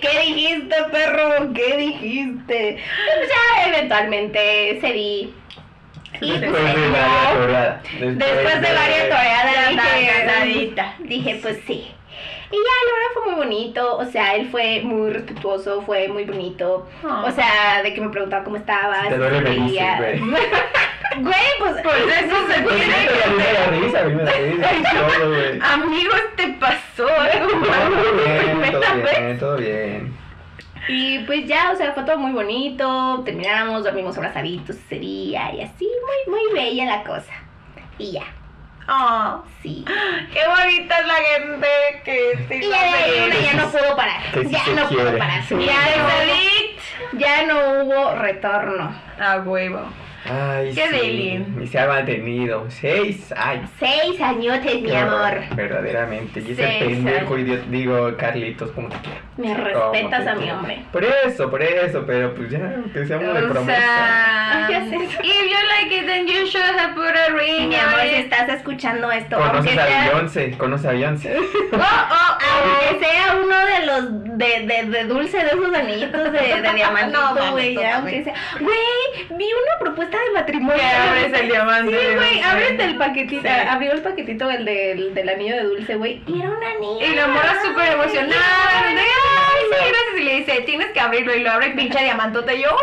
[0.00, 1.52] ¿Qué dijiste, perro?
[1.54, 2.82] ¿Qué dijiste?
[3.16, 5.32] Pues ya eventualmente cedí.
[6.20, 7.82] Y pues Después de se varias toreadas.
[8.00, 11.92] Después de varias toreadas dije, pues sí.
[12.50, 16.24] Y ya, la verdad fue muy bonito, o sea, él fue muy respetuoso, fue muy
[16.24, 16.86] bonito.
[17.04, 17.24] Oh.
[17.26, 20.20] O sea, de que me preguntaba cómo estaba, Si te duele, dices,
[21.18, 24.04] Güey, pues, Pues eso se Pues tiene pero a mí me da que risa, a
[24.04, 24.90] mí me da risa.
[25.18, 25.58] todo, güey.
[25.62, 30.16] Amigos, te pasó algo No, malo Todo bien, todo bien, todo bien.
[30.88, 33.22] Y pues ya, o sea, fue todo muy bonito.
[33.24, 37.32] Terminamos, dormimos abrazaditos ese día y así, muy, muy bella la cosa.
[37.98, 38.24] Y ya,
[38.88, 39.84] Oh, sí.
[40.32, 41.68] qué bonita es la gente
[42.04, 44.22] que te Y ya de ahí una ya no pudo parar.
[44.32, 45.18] Que sí Ya no pudo quiere.
[45.18, 45.42] parar.
[45.44, 45.54] Sí.
[45.58, 45.96] Ya,
[47.12, 48.94] no, ya no hubo retorno.
[49.18, 49.80] A huevo.
[50.30, 50.92] Ay, Qué sí.
[50.96, 51.46] deli.
[51.62, 52.66] Y se ha mantenido.
[52.70, 53.70] Seis años.
[53.78, 55.40] Seis añotes, mi amor.
[55.54, 56.40] Verdaderamente.
[56.40, 59.20] Y ese pendejo idiota, digo, Carlitos, como te quiera.
[59.36, 60.82] Me respetas te a mi hombre.
[60.92, 63.80] Por eso, por eso, pero pues ya, que seamos de promesa.
[63.80, 64.96] sea, Ay, sé.
[64.96, 68.48] if you like it, then you should have put a ring Mi amor, si estás
[68.48, 71.36] escuchando esto, Conoces a sea, Beyoncé, conoces a Beyoncé.
[71.36, 72.38] Oh, oh, oh.
[72.88, 76.72] aunque sea uno de los de, de, de dulce de esos anillitos de, de No,
[76.74, 78.34] diamantito, güey, no, ya, aunque sea.
[78.60, 80.76] Güey, vi una propuesta de matrimonio.
[80.80, 81.98] Que abres el diamante.
[81.98, 83.48] Sí, güey, abres el paquetito, Sí.
[83.48, 87.06] abrió el paquetito el del, del anillo de dulce, güey, y era una niña.
[87.06, 88.36] Y la morra súper emocionada.
[88.88, 88.96] Ay,
[89.70, 90.20] sí, gracias.
[90.20, 91.34] Y le dice, tienes que abrirlo.
[91.34, 92.54] Y lo abre, pinche diamantote.
[92.56, 92.76] Y yo.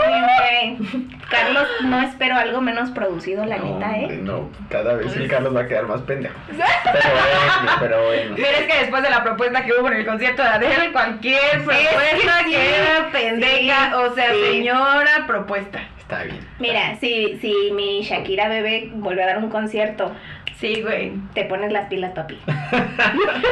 [1.30, 4.20] Carlos, no espero algo menos producido, la No, neta, ¿eh?
[4.22, 6.36] no, cada vez sí Carlos va a quedar más pendejo.
[6.48, 6.60] Pero
[6.94, 8.36] bueno, pero bueno.
[8.36, 11.64] Mira, es que después de la propuesta que hubo en el concierto de Adele, cualquier
[11.64, 13.86] propuesta sí, queda pendeja.
[13.88, 14.42] sí, o sea, sí.
[14.52, 15.80] señora propuesta.
[16.14, 16.48] Está bien.
[16.60, 20.12] Mira, si, si mi Shakira bebé vuelve a dar un concierto,
[20.60, 21.12] Sí, güey.
[21.34, 22.38] te pones las pilas, papi.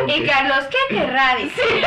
[0.08, 0.24] Y.
[0.24, 1.84] Carlos, ¿qué querrá decir?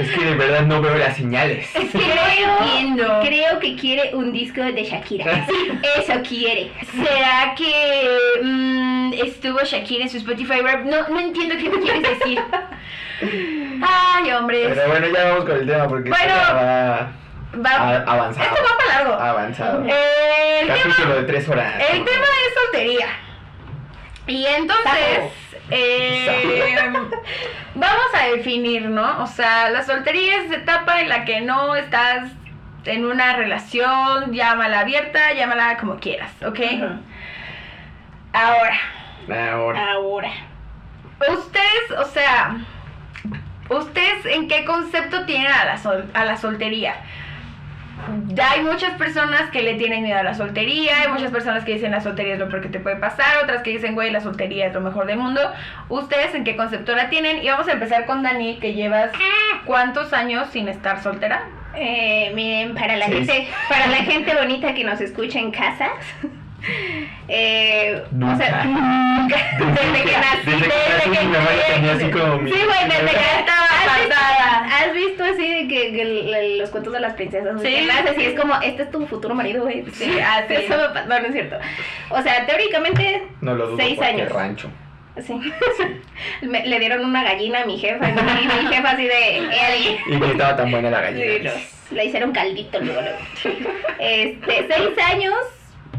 [0.00, 1.66] Es que de verdad no veo las señales.
[1.72, 5.46] Creo, creo que quiere un disco de Shakira.
[5.96, 6.70] Eso quiere.
[6.94, 8.06] ¿Será que
[8.42, 10.84] mm, estuvo Shakira en su Spotify Rap?
[10.84, 12.38] No, no entiendo qué me quieres decir.
[13.82, 14.72] Ay, hombres.
[14.74, 16.34] Pero bueno, ya vamos con el tema porque Bueno.
[16.34, 17.12] va
[17.54, 18.46] Va, avanzado.
[18.50, 19.14] esto va para largo.
[19.22, 19.84] Avanzado.
[19.84, 21.74] El tema Capítulo de tres horas.
[21.90, 23.06] El tema es soltería.
[24.26, 25.32] Y entonces,
[25.70, 26.76] eh,
[27.74, 29.22] vamos a definir, ¿no?
[29.22, 32.30] O sea, la soltería es etapa en la que no estás
[32.84, 36.58] en una relación, llámala abierta, llámala como quieras, ¿ok?
[38.32, 38.78] Ahora,
[39.52, 39.92] Ahora.
[39.92, 40.30] Ahora.
[41.28, 42.56] ustedes, o sea,
[43.68, 46.94] ¿ustedes en qué concepto tienen a la, sol- a la soltería?
[48.50, 51.90] Hay muchas personas que le tienen miedo a la soltería, hay muchas personas que dicen
[51.92, 54.66] la soltería es lo peor que te puede pasar, otras que dicen, güey, la soltería
[54.66, 55.40] es lo mejor del mundo.
[55.88, 57.42] ¿Ustedes en qué concepto la tienen?
[57.42, 59.10] Y vamos a empezar con Dani, que llevas
[59.66, 61.42] cuántos años sin estar soltera?
[61.74, 63.12] Eh, miren, para la Sí.
[63.12, 65.88] gente, para la gente bonita que nos escucha en casa,
[67.28, 68.34] eh, Nunca.
[68.34, 72.38] o sea, nunca, desde que nací, Desde que nací, mi mamá ya tenía así como
[72.38, 74.76] mi- Sí, güey, desde que estaba ¿Has visto- embarazada.
[74.78, 77.60] ¿Has visto así de que, que los cuentos de las princesas?
[77.62, 77.68] Sí.
[77.68, 77.88] Sí.
[78.20, 79.84] y es como, este es tu futuro marido, güey.
[79.92, 80.54] Sí, así.
[80.54, 81.56] Eso me pa- no, no es cierto.
[82.10, 84.30] O sea, teóricamente, No lo dudo seis años.
[84.32, 84.68] rancho.
[85.20, 85.34] sí.
[86.42, 88.22] Me- le dieron una gallina a mi jefa y mi,
[88.68, 89.98] mi jefa así de, "Eli".
[90.06, 91.50] Y que estaba tan buena la Sí, gallina.
[91.52, 93.18] no, le hicieron caldito luego, luego.
[93.98, 95.34] Este, seis años,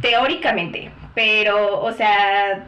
[0.01, 0.89] teóricamente.
[1.15, 2.65] Pero, o sea,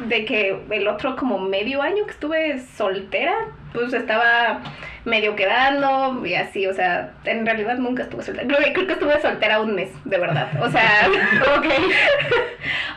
[0.00, 3.34] de que el otro como medio año que estuve soltera,
[3.72, 4.60] pues estaba
[5.04, 8.46] medio quedando y así, o sea, en realidad nunca estuve soltera.
[8.46, 10.48] Creo, que- creo que estuve soltera un mes, de verdad.
[10.62, 11.08] O sea,
[11.56, 11.66] ok.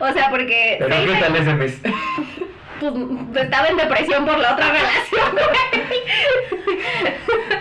[0.00, 1.80] o sea, porque Pero ¿qué tal ese mes?
[2.92, 5.36] pues, estaba en depresión por la otra relación.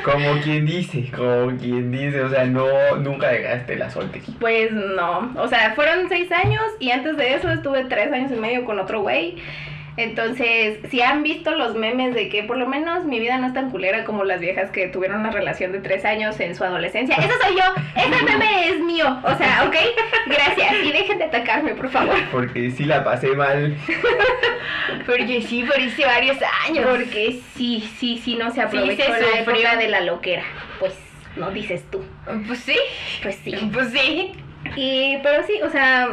[0.03, 2.65] Como quien dice, como quien dice, o sea, no,
[2.97, 4.35] nunca dejaste la soltería.
[4.39, 8.35] Pues no, o sea, fueron seis años y antes de eso estuve tres años y
[8.35, 9.37] medio con otro güey.
[9.95, 13.53] Entonces, si han visto los memes de que por lo menos mi vida no es
[13.53, 17.15] tan culera como las viejas que tuvieron una relación de tres años en su adolescencia,
[17.15, 17.63] eso soy yo,
[17.95, 19.75] ese meme es mío, o sea, ¿ok?
[20.25, 22.15] Gracias y dejen de atacarme, por favor.
[22.31, 23.77] Porque sí la pasé mal.
[25.05, 26.85] Porque sí, por hice varios años.
[26.89, 30.43] Porque sí, sí, sí, no se aprovechó se la época de la loquera,
[30.79, 30.93] pues,
[31.35, 32.03] no dices tú,
[32.47, 32.77] Pues sí,
[33.21, 33.55] pues sí.
[33.71, 34.31] pues sí.
[34.75, 36.07] Y, pero sí, o sea,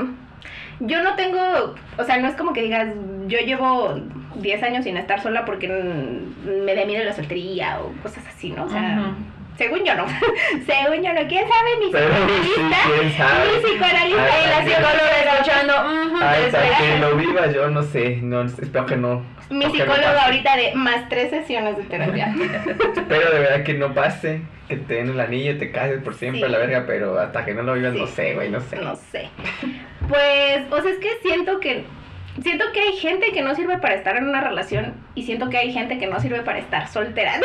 [0.81, 2.89] yo no tengo, o sea, no es como que digas,
[3.27, 4.01] yo llevo
[4.37, 8.65] 10 años sin estar sola porque me da miedo la soltería o cosas así, ¿no?
[8.65, 9.15] O sea.
[9.57, 10.07] Según yo no.
[10.67, 11.27] según yo no.
[11.29, 11.77] ¿Quién sabe?
[11.79, 12.79] Mi sí, psicoanalista.
[12.87, 13.45] quién sabe.
[13.53, 15.75] Mi psicoanalista Ay, y la psicóloga escuchando.
[16.25, 19.23] Hasta que lo viva yo no sé, no, espero que no.
[19.51, 22.33] Mi no psicóloga ahorita de más tres sesiones de terapia.
[22.97, 26.43] Espero de verdad que no pase, que te den el anillo, te cases por siempre
[26.45, 26.49] Sí.
[26.49, 27.99] la verga, pero hasta que no lo vivas Sí.
[27.99, 28.77] no sé, güey, no sé.
[28.77, 29.29] No sé.
[30.09, 31.85] Pues, o sea, es que siento que
[32.43, 35.59] siento que hay gente que no sirve para estar en una relación y siento que
[35.59, 37.33] hay gente que no sirve para estar soltera.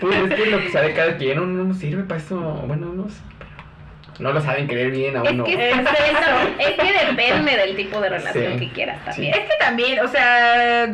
[0.00, 3.08] Pues es que lo que sabe cada quien, uno no sirve para eso, bueno, no
[3.08, 3.20] sé.
[4.18, 5.44] No lo saben querer bien a es uno.
[5.44, 8.66] que es, eso, es que depende del tipo de relación Sí.
[8.66, 9.34] que quieras también.
[9.34, 10.84] Es que también, o sea,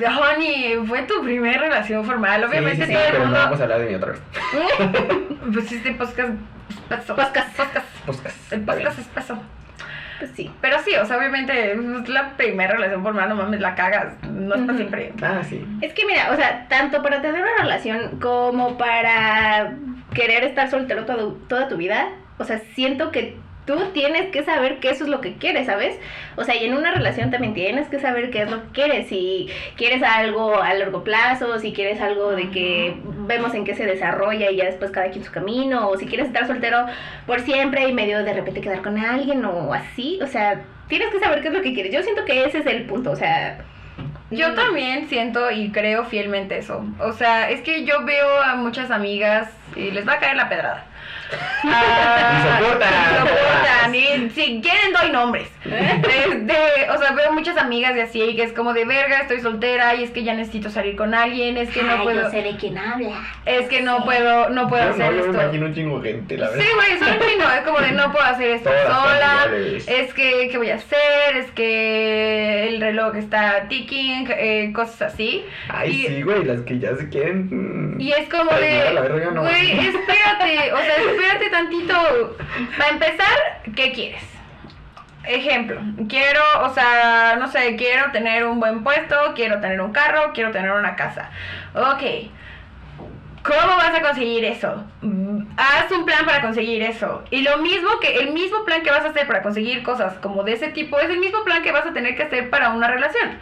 [0.00, 2.44] Honey, fue tu primera relación formal.
[2.44, 4.20] Obviamente sí, sí, todo el pero no vamos a hablar de mí otra vez.
[5.52, 6.30] Pues este podcast.
[6.88, 7.08] Podcast.
[7.56, 7.86] Podcast.
[8.06, 8.52] podcast.
[8.52, 9.38] El podcast es paso.
[10.22, 10.48] Pues sí.
[10.60, 14.14] Pero sí, o sea, obviamente es la primera relación formal, no mames, la cagas.
[14.30, 14.76] No es para Ujú.
[14.76, 15.12] siempre.
[15.20, 15.66] Ah, sí.
[15.80, 19.72] Es que mira, o sea, tanto para tener una relación como para
[20.14, 22.08] querer estar soltero todo- toda tu vida,
[22.38, 25.98] o sea, siento que tú tienes que saber que eso es lo que quieres, ¿sabes?
[26.36, 29.08] O sea, y en una relación también tienes que saber qué es lo que quieres.
[29.08, 33.86] Si quieres algo a largo plazo, si quieres algo de que vemos en qué se
[33.86, 36.86] desarrolla y ya después cada quien su camino, o si quieres estar soltero
[37.26, 41.20] por siempre y medio de repente quedar con alguien o así, o sea, tienes que
[41.20, 41.92] saber qué es lo que quieres.
[41.92, 43.58] Yo siento que ese es el punto, o sea...
[44.30, 46.86] Yo también siento y creo fielmente eso.
[47.00, 50.48] O sea, es que yo veo a muchas amigas y les va a caer la
[50.48, 50.86] pedrada.
[51.64, 52.92] Ah, soportan.
[53.18, 55.48] soportan, y si quieren doy nombres.
[55.64, 59.94] Este, o sea, veo muchas amigas de así que es como de verga, estoy soltera
[59.94, 62.42] y es que ya necesito salir con alguien, es que no Ay, puedo, yo sé
[62.42, 63.20] de quién habla.
[63.46, 65.42] es que no puedo, no puedo Yo no, hacer yo me esto.
[65.42, 66.64] imagino un chingo gente, la verdad.
[66.64, 69.46] Sí, güey, son un chingo, es como de no puedo hacer esto Todas sola,
[69.86, 71.36] es que, ¿qué voy a hacer?
[71.36, 75.44] Es que el reloj está ticking, eh, cosas así.
[75.68, 77.48] Ay, Y- sí, güey, las que ya se quieren.
[77.96, 79.42] mm, Y es como de, verga, no.
[79.42, 82.36] güey, espérate, o sea, espérate tantito.
[82.76, 84.22] Para empezar, ¿qué quieres?
[85.24, 90.32] Ejemplo, quiero, o sea, no sé, quiero tener un buen puesto, quiero tener un carro,
[90.34, 91.30] quiero tener una casa.
[91.74, 92.02] Ok,
[93.44, 94.84] ¿cómo vas a conseguir eso?
[95.56, 97.22] Haz un plan para conseguir eso.
[97.30, 100.42] Y lo mismo que, el mismo plan que vas a hacer para conseguir cosas como
[100.42, 102.88] de ese tipo, es el mismo plan que vas a tener que hacer para una
[102.88, 103.38] relación.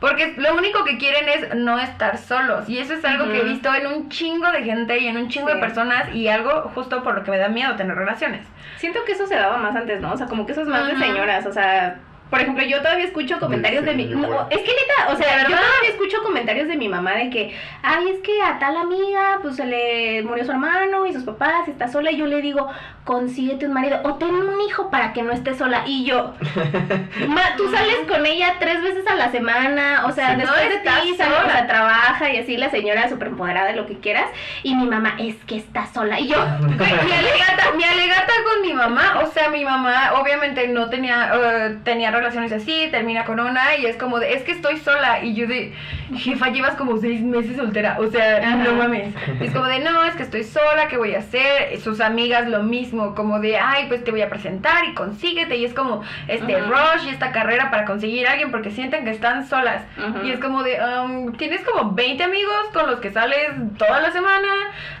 [0.00, 2.68] Porque lo único que quieren es no estar solos.
[2.68, 5.28] Y eso es algo que he visto en un chingo de gente y en un
[5.28, 5.54] chingo Sí.
[5.54, 6.14] de personas.
[6.14, 8.46] Y algo justo por lo que me da miedo tener relaciones.
[8.78, 10.12] Siento que eso se daba más antes, ¿no?
[10.12, 11.98] O sea, como que eso es más de señoras, o sea...
[12.30, 14.04] Por ejemplo, yo todavía escucho comentarios de mi...
[14.06, 17.28] No, es que neta, o sea, ¿De yo todavía escucho comentarios de mi mamá de
[17.30, 21.24] que, ay, es que a tal amiga, pues se le murió su hermano y sus
[21.24, 22.68] papás, y está sola, y yo le digo,
[23.04, 26.34] consíguete un marido, o ten un hijo para que no esté sola, y yo,
[27.28, 30.36] ma, tú sales con ella tres veces a la semana, o sea, Sí.
[30.36, 33.76] después No de ti, sale, o sea, trabaja, y así la señora súper empoderada de
[33.76, 34.26] lo que quieras,
[34.62, 38.62] y mi mamá, es que está sola, y yo, Güey, mi alegata, mi alegata con
[38.62, 43.40] mi mamá, o sea, mi mamá obviamente no tenía, eh, tenía relaciones así, termina con
[43.40, 45.22] una y es como de, es que estoy sola.
[45.22, 45.72] Y yo de,
[46.16, 48.56] jefa, llevas como seis meses soltera, o sea, Ajá.
[48.56, 49.14] no mames.
[49.40, 51.78] Es como de, no, es que estoy sola, ¿qué voy a hacer?
[51.80, 55.56] Sus amigas lo mismo, como de, ay, pues te voy a presentar y consíguete.
[55.56, 56.70] Y es como este Ujú.
[56.70, 59.82] rush y esta carrera para conseguir a alguien porque sienten que están solas.
[59.98, 60.26] Ujú.
[60.26, 64.10] Y es como de, um, tienes como 20 amigos con los que sales toda la
[64.10, 64.48] semana,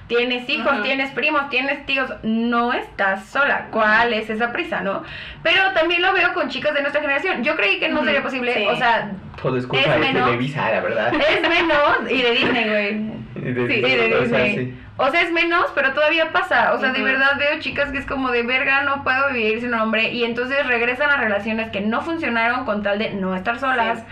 [0.06, 3.66] tienes hijos, tienes primos, tienes tíos, no estás sola.
[3.70, 5.02] ¿Cuál es esa prisa, no?
[5.42, 7.09] Pero también lo veo con chicas de nuestra generación.
[7.42, 8.66] Yo creí que no sería posible, sí.
[8.68, 10.24] o sea, Todo es culpa Es de menos.
[10.26, 11.12] Televisa, la verdad.
[11.14, 13.20] es menos y de Disney, güey.
[13.36, 14.56] Y de- Sí, y de o sea, Disney.
[14.56, 14.74] sí.
[14.96, 16.74] O sea, es menos, pero todavía pasa.
[16.74, 19.72] O sea, de verdad veo chicas que es como de verga, no puedo vivir sin
[19.72, 20.10] un hombre.
[20.12, 24.04] Y entonces regresan a relaciones que no funcionaron con tal de no estar solas.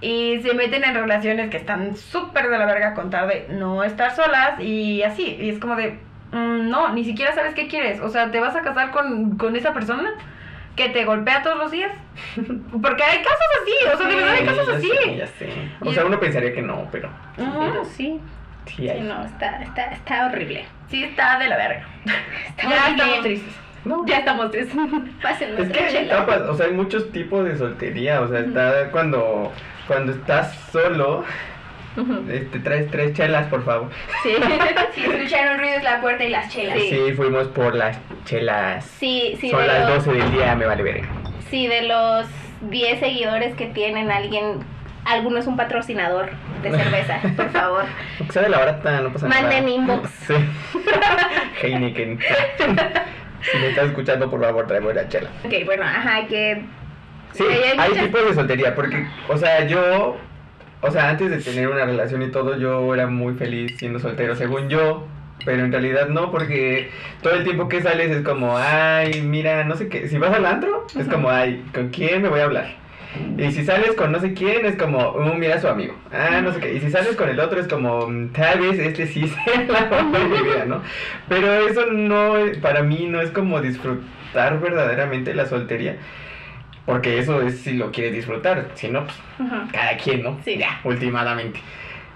[0.00, 3.84] Y se meten en relaciones que están súper de la verga con tal de no
[3.84, 4.58] estar solas.
[4.58, 5.36] Y así.
[5.38, 5.98] Y es como de,
[6.32, 8.00] mm, no, ni siquiera sabes qué quieres.
[8.00, 10.10] O sea, ¿te vas a casar con, con esa persona?
[10.76, 11.92] Que te golpea todos los días.
[12.82, 14.88] Porque hay casos así, o sea, de verdad hay casos así.
[15.04, 15.48] sé, ya sé.
[15.80, 17.10] O Y- sea, uno pensaría que no, pero
[17.84, 18.20] sí,
[18.66, 20.64] sí sí, no, está, está, está horrible.
[20.88, 21.86] Sí, está de la verga.
[22.48, 22.90] Está Ya horrible.
[23.02, 23.54] estamos tristes.
[23.84, 24.06] No.
[24.06, 24.76] Ya estamos tristes.
[25.22, 28.90] Pásenme Es que hay etapas, o sea, hay muchos tipos de soltería, o sea, está
[28.90, 29.52] cuando
[29.88, 31.24] cuando estás solo,
[32.30, 33.90] Este, traes tres chelas, por favor.
[34.22, 34.30] Sí.
[34.94, 36.78] Si escucharon ruidos la puerta y las chelas.
[36.78, 36.88] Sí.
[36.90, 38.84] Sí, fuimos por las chelas.
[38.84, 41.08] Sí, sí, Son las los, 12 del día, me vale verga.
[41.50, 42.26] sí, de los
[42.70, 44.60] 10 seguidores que tienen alguien,
[45.04, 46.30] alguno es un patrocinador
[46.62, 47.84] de cerveza, por favor.
[48.32, 49.42] De la barata, no pasa nada.
[49.42, 50.10] Manden inbox.
[50.26, 50.34] Sí.
[51.62, 52.18] Heineken.
[53.40, 55.30] si me estás escuchando, por favor, tráeme una chela.
[55.44, 56.64] Ok, bueno, ajá, que...
[57.32, 60.16] Sí, Hay- hay hay muchas- tipos de soltería, porque, o sea, yo,
[60.82, 64.34] o sea, antes de tener una relación y todo, yo era muy feliz siendo soltero,
[64.34, 65.06] según yo,
[65.44, 66.90] pero en realidad no, porque
[67.22, 70.44] todo el tiempo que sales es como, ay, mira, no sé qué, si vas al
[70.44, 72.82] antro, es como, ay, ¿con quién me voy a hablar?
[73.36, 75.94] Y si sales con no sé quién, es como, uh, mira a su amigo.
[76.10, 76.74] Ah, no sé qué.
[76.74, 79.86] Y si sales con el otro, es como, mm, tal vez este sí sea la
[79.86, 80.82] mamá de mi vida, ¿no?
[81.28, 85.96] Pero eso no, para mí no es como disfrutar verdaderamente la soltería.
[86.86, 88.70] Porque eso es si lo quieres disfrutar.
[88.74, 89.18] Si no, pues
[89.72, 90.38] cada quien, ¿no?
[90.44, 90.56] Sí.
[90.58, 91.60] Ya, últimamente.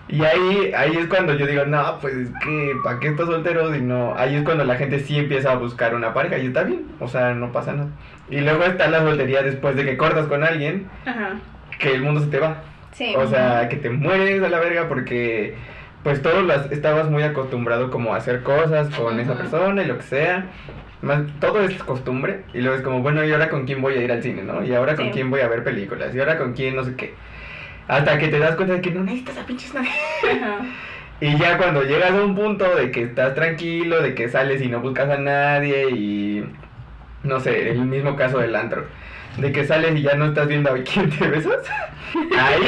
[0.08, 3.74] Y ahí, ahí es cuando yo digo, no, pues es que, ¿para qué estás soltero?
[3.74, 6.62] Y no, ahí es cuando la gente sí empieza a buscar una pareja y está
[6.62, 7.88] bien, o sea, no pasa nada.
[8.30, 11.34] Y luego está la soltería después de que cortas con alguien, Ajá.
[11.80, 12.62] que el mundo se te va.
[12.92, 13.14] Sí.
[13.16, 15.54] O sea, que te mueres a la verga porque
[16.06, 19.40] pues todos las, estabas muy acostumbrado como a hacer cosas con esa Ujú.
[19.40, 20.46] persona y lo que sea.
[21.02, 24.02] Más, todo es costumbre y luego es como, bueno, ¿y ahora con quién voy a
[24.02, 24.64] ir al cine, no?
[24.64, 25.10] Y ahora con Sí.
[25.14, 27.12] quién voy a ver películas, y ahora con quién no sé qué.
[27.88, 29.90] Hasta que te das cuenta de que no necesitas a pinches nadie.
[30.32, 30.58] Ajá.
[31.20, 34.68] Y ya cuando llegas a un punto de que estás tranquilo, de que sales y
[34.68, 36.44] no buscas a nadie y
[37.24, 38.84] no sé, el mismo caso del antro,
[39.38, 41.56] de que sales y ya no estás viendo a quién te besas,
[42.14, 42.62] ahí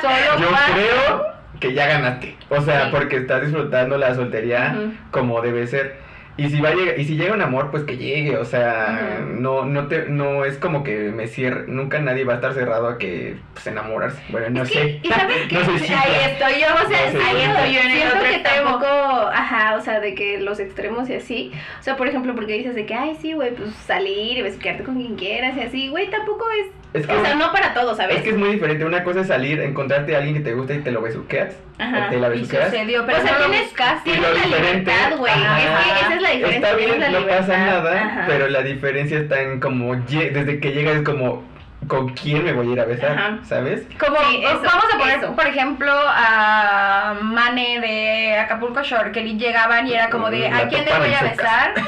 [0.00, 1.33] Solo yo pasa- creo
[1.68, 2.36] que ya ganaste.
[2.50, 2.88] O sea, Sí.
[2.92, 4.76] porque estás disfrutando la soltería
[5.10, 6.03] como debe ser.
[6.36, 9.20] Y si va a llegar, y si llega un amor, pues que llegue, o sea,
[9.24, 12.88] no, no te, no es como que me cierre, nunca nadie va a estar cerrado
[12.88, 14.20] a que pues enamorarse.
[14.30, 15.00] Bueno, no Es que- sé.
[15.02, 15.54] ¿y sabes qué?
[15.54, 15.74] no soy.
[15.94, 17.24] Ahí estoy yo, o sea, No sé.
[17.24, 18.70] ahí estoy yo en el Siento otro que extremo.
[18.70, 21.52] tampoco, ajá, Ajá, o sea, de que los extremos y así.
[21.78, 24.82] O sea, por ejemplo, porque dices de que, ay, sí, güey, pues salir y besuquearte
[24.82, 26.66] con quien quieras y así, güey, tampoco es.
[27.00, 28.16] Es que, o sea, no para todos, ¿sabes?
[28.18, 28.84] es que es muy diferente.
[28.84, 31.54] Una cosa es salir, encontrarte a alguien que te gusta y te lo besuqueas.
[31.78, 32.06] Ajá.
[32.06, 32.70] O te la Y besuqueas.
[32.70, 34.10] sucedió, pero o sea, no lo tienes, buscaste.
[34.10, 35.32] Y tienes lo la diferente- libertad, güey.
[35.32, 36.70] Es que esa es la diferencia.
[36.70, 38.24] Está bien, la no pasa nada, Ajá.
[38.26, 41.44] pero la diferencia está en como desde que llegas es como
[41.86, 43.38] con quién me voy a ir a besar, Ajá.
[43.44, 43.82] ¿sabes?
[43.98, 45.36] Como, Sí, eso, vamos a poner, eso.
[45.36, 50.84] por ejemplo, a Mane de Acapulco Shore, que llegaban y era como de, ¿a quién
[50.86, 51.74] le voy a besar?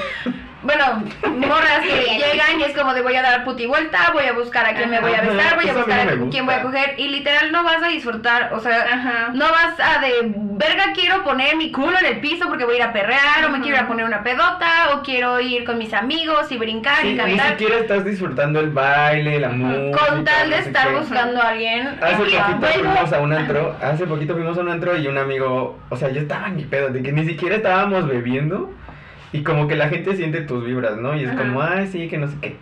[0.66, 1.04] Bueno,
[1.46, 4.66] morras que llegan y es como de voy a dar puti vuelta, voy a buscar
[4.66, 7.08] a quién me voy a besar, voy a buscar a quién voy a coger y
[7.08, 9.30] literal no vas a disfrutar, o sea, Ajá.
[9.32, 12.78] no vas a de verga quiero poner mi culo en el piso porque voy a
[12.78, 15.78] ir a perrear o me quiero ir a poner una pedota o quiero ir con
[15.78, 20.06] mis amigos y brincar Sí, y ni cantar siquiera estás disfrutando el baile, la música.
[20.06, 21.98] con tal de no estar buscando a alguien.
[22.00, 22.42] Hace poquito
[22.72, 26.08] fuimos a un antro, hace poquito fuimos a un antro y un amigo, o sea,
[26.10, 28.72] yo estaba en mi pedo, de que ni siquiera estábamos bebiendo
[29.33, 31.16] y como que la gente siente tus vibras, ¿no?
[31.16, 31.39] Y es Ajá.
[31.39, 32.57] como, ay, sí, que no sé qué.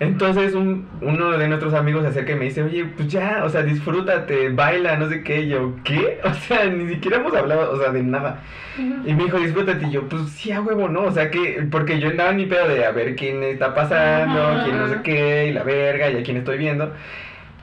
[0.00, 3.48] Entonces un, uno de nuestros amigos se acerca y me dice, oye, pues ya, o
[3.48, 5.42] sea, disfrútate, baila, no sé qué.
[5.42, 6.20] Y yo, ¿qué?
[6.24, 8.40] O sea, ni siquiera hemos hablado, o sea, de nada.
[8.76, 9.86] Y me dijo, disfrútate.
[9.86, 11.02] Y yo, pues sí, a huevo, ¿no?
[11.02, 14.42] O sea, que, porque yo andaba en mi pedo de a ver quién está pasando,
[14.42, 14.64] Ajá.
[14.64, 16.92] quién no sé qué, y la verga, y a quién estoy viendo.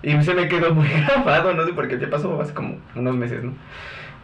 [0.03, 3.15] Y se me quedó muy grabado, no sé por qué, ya pasó hace como unos
[3.15, 3.53] meses, ¿no?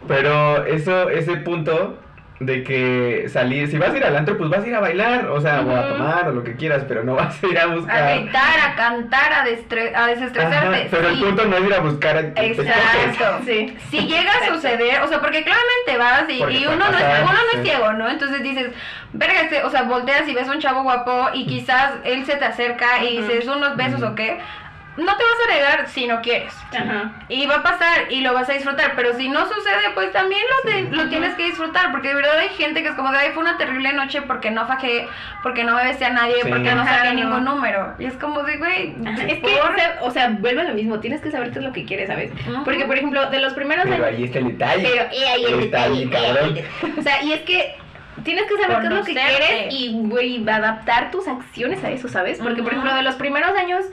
[0.06, 1.98] Pero eso, ese punto
[2.40, 5.26] de que salir, si vas a ir al antro, pues vas a ir a bailar,
[5.26, 7.62] o sea, o a tomar o lo que quieras, pero no vas a ir a
[7.62, 8.18] A buscar.
[8.20, 10.88] gritar, a cantar, a, destre- a Ajá, desestresarte.
[10.90, 12.20] pero el punto no es ir a buscar a.
[12.20, 13.40] Exacto.
[13.44, 13.76] Sí.
[13.90, 17.32] Si llega a suceder, o sea, porque claramente vas y, y uno, no es, uno
[17.32, 18.08] no es ciego, ¿no?
[18.08, 18.70] Entonces dices,
[19.12, 22.36] verga, este, o sea, volteas y ves a un chavo guapo y quizás él se
[22.36, 24.38] te acerca y dices unos besos o qué.
[24.98, 26.52] No te vas a negar si no quieres.
[26.76, 27.12] Ajá.
[27.28, 30.42] Y va a pasar y lo vas a disfrutar, pero si no sucede, pues también
[30.64, 33.18] lo, te- lo tienes que disfrutar, porque de verdad hay gente que es como de,
[33.18, 35.06] ay, fue una terrible noche porque no fajé,
[35.44, 36.48] porque no me besé a nadie, Sí.
[36.48, 37.14] porque no Ajá, saqué no.
[37.24, 37.94] ningún número.
[38.00, 40.64] Y es como de, güey, Ajá, Es que, por- o sea, o sea, vuelve a
[40.64, 42.32] lo mismo, tienes que saber qué es lo que quieres, ¿sabes?
[42.32, 42.64] Ujú.
[42.64, 44.18] Porque, por ejemplo, de los primeros Pero años...
[44.18, 44.82] ahí está el detalle.
[44.90, 46.56] Pero, eh, ahí el Está ahí, detalle, cabrón.
[46.56, 46.64] eh,
[46.98, 47.76] O sea, y es que
[48.24, 52.08] tienes que saber qué es lo que quieres y, güey, adaptar tus acciones a eso,
[52.08, 52.38] ¿sabes?
[52.40, 52.80] Porque, por Ujú.
[52.80, 53.84] ejemplo, de los primeros años,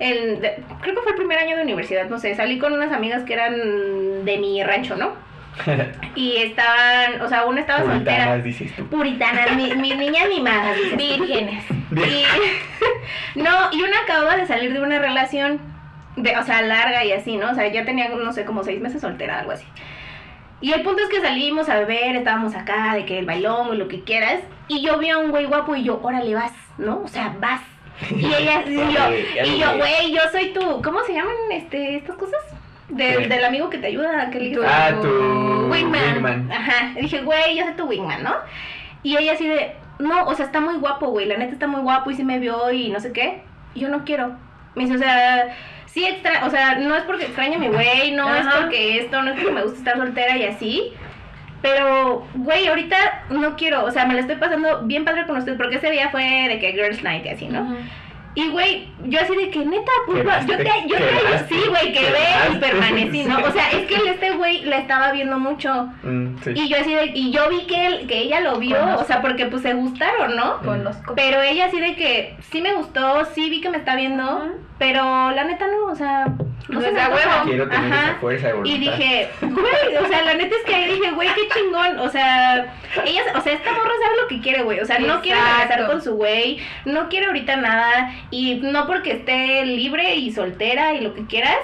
[0.00, 2.92] el, de- creo que fue el primer año de universidad, no sé, salí con unas
[2.92, 3.54] amigas que eran
[4.24, 5.12] de mi rancho, ¿no?
[6.14, 8.00] Y estaban, o sea, una estaba soltera.
[8.26, 8.86] Puritanas, dices tú.
[8.88, 10.76] Puritanas, mi- mis niñas mimadas.
[10.96, 11.64] Vírgenes.
[11.92, 12.24] Y,
[13.40, 15.60] no, y una acababa de salir de una relación,
[16.16, 17.50] de, o sea, larga y así, ¿no?
[17.50, 19.64] O sea, ya tenía, no sé, como seis meses soltera, algo así.
[20.60, 23.74] Y el punto es que salimos a beber, estábamos acá, de que el bailón o
[23.74, 27.00] lo que quieras, y yo vi a un güey guapo y yo, órale, vas, ¿no?
[27.04, 27.60] O sea, vas.
[28.10, 32.16] Y ella, y yo, y yo, güey, yo soy tu, ¿cómo se llaman este, estas
[32.16, 32.40] cosas?
[32.88, 35.08] Del, del amigo que te ayuda, que le dices, Ah, tu
[35.70, 36.14] Wingman.
[36.14, 36.50] wingman.
[36.50, 38.34] Ajá, y dije, güey, yo soy tu wingman, ¿no?
[39.02, 41.82] Y ella así de, no, o sea, está muy guapo, güey, la neta está muy
[41.82, 43.42] guapo y sí me vio y no sé qué.
[43.74, 44.36] Y yo no quiero.
[44.74, 45.54] Me dice, o sea,
[45.86, 49.20] sí extra, o sea, no es porque extrañe a mi güey, no es porque esto,
[49.22, 50.92] no es porque me gusta estar soltera y así.
[51.62, 52.96] Pero, güey, ahorita
[53.30, 56.08] no quiero, o sea, me la estoy pasando bien padre con usted, porque ese día
[56.10, 57.76] fue de que Girls Night y así, ¿no?
[58.34, 61.92] Y, güey, yo así de que, neta, pues, va- yo te, yo te, sí, güey,
[61.92, 63.38] quedé y quedaste, permanecí, ¿no?
[63.40, 65.86] O sea, es que este güey la estaba viendo mucho.
[66.04, 66.52] Mm, sí.
[66.54, 69.02] Y yo así de, y yo vi que, él, que ella lo vio, Conozco.
[69.02, 70.58] o sea, porque pues se gustaron, ¿no?
[70.58, 71.14] Conozco.
[71.16, 74.46] Pero ella así de que sí me gustó, sí vi que me está viendo,
[74.78, 76.26] pero la neta no, o sea,
[76.68, 77.32] no es huevo.
[77.44, 78.04] Quiero tener Ajá.
[78.10, 78.74] esa fuerza de voluntad.
[78.76, 82.08] Y dije, güey, o sea, la neta es que ahí dije, güey, qué chingón, o
[82.10, 82.74] sea,
[83.06, 85.86] ella, o sea, esta morra sabe lo que quiere, güey, o sea, no quiere regresar
[85.86, 91.00] con su güey, no quiere ahorita nada, y no porque esté libre y soltera y
[91.00, 91.56] lo que quieras,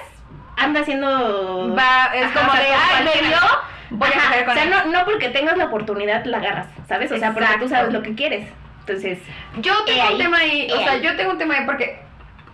[0.57, 1.75] anda haciendo...
[1.77, 3.27] Va, es Ajá, como o sea, de, ay, me cualquiera".
[3.27, 4.69] vio, voy a con o sea, él.
[4.71, 7.11] no, no porque tengas la oportunidad la agarras, ¿sabes?
[7.11, 8.47] O sea, porque tú sabes lo que quieres.
[8.79, 9.19] Entonces,
[9.57, 11.01] Yo tengo ahí, un tema ahí, o sea, ahí.
[11.01, 11.99] yo tengo un tema ahí porque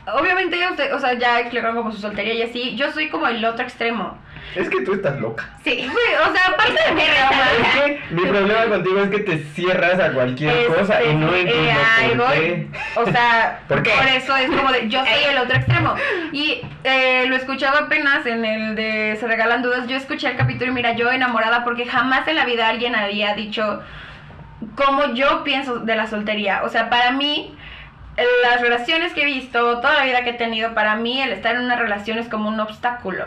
[0.08, 3.44] obviamente usted, o sea, ya explicaron como su soltería y así, yo soy como el
[3.46, 4.18] otro extremo.
[4.56, 5.50] Es que tú estás loca.
[5.64, 5.88] sí.
[5.92, 7.46] Güey, o sea, aparte de mi Es trauma,
[7.86, 11.42] que mi problema contigo es que te cierras a cualquier Este, cosa y no eh,
[11.42, 12.36] entiendo ahí por voy.
[12.38, 12.68] qué.
[12.96, 14.18] O sea, ¿Por por, qué?
[14.18, 15.96] eso es como de, yo soy el otro extremo.
[16.34, 20.72] Y eh, lo escuchaba apenas en el de Se Regalan Dudas, yo escuché el capítulo
[20.72, 23.82] y mira, yo enamorada porque jamás en la vida alguien había dicho
[24.76, 26.64] como yo pienso de la soltería.
[26.64, 27.56] O sea, para mí,
[28.44, 31.56] las relaciones que he visto, toda la vida que he tenido, para mí el estar
[31.56, 33.26] en una relación es como un obstáculo.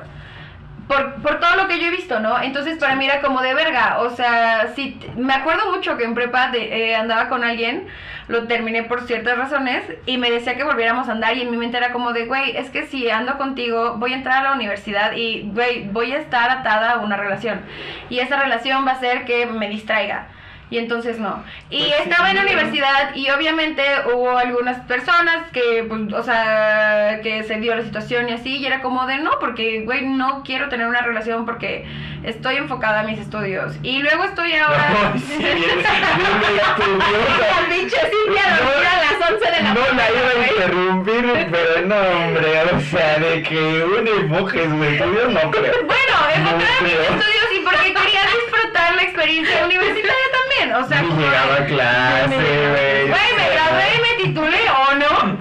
[0.87, 2.39] Por, por todo lo que yo he visto, ¿no?
[2.43, 6.15] Entonces para mí era como de verga, o sea, t- me acuerdo mucho que en
[6.15, 7.87] prepa de- eh, andaba con alguien,
[8.29, 11.57] lo terminé por ciertas razones y me decía que volviéramos a andar y en mi
[11.57, 14.53] mente era como de, güey, es que si ando contigo voy a entrar a la
[14.53, 17.63] universidad y, güey, voy a estar atada a una relación
[18.11, 20.27] y esa relación va a ser que me distraiga.
[20.75, 21.45] Y entonces no.
[21.71, 22.49] Y Pues sí, estaba en la no.
[22.49, 28.29] universidad y obviamente hubo algunas personas que, pues, o sea, que se dio la situación
[28.29, 31.87] y así, y era como de no, porque, güey, no quiero tener una relación porque
[32.25, 33.77] estoy enfocada a mis estudios.
[33.85, 34.91] Y luego estoy ahora...
[34.91, 35.45] No, sí, No,
[37.55, 40.49] dormida a las 11 de la No la iba a güey.
[40.51, 45.73] interrumpir, pero no, hombre, o sea, de que un enfoque sus estudios, no creo.
[45.85, 50.64] Bueno, enfocada en mis estudios y porque quería disfrutar la experiencia universitaria también.
[50.73, 53.09] O sea, como llegaba a clase, güey.
[53.09, 55.39] Güey, me gradué y me titulé, ¿o no?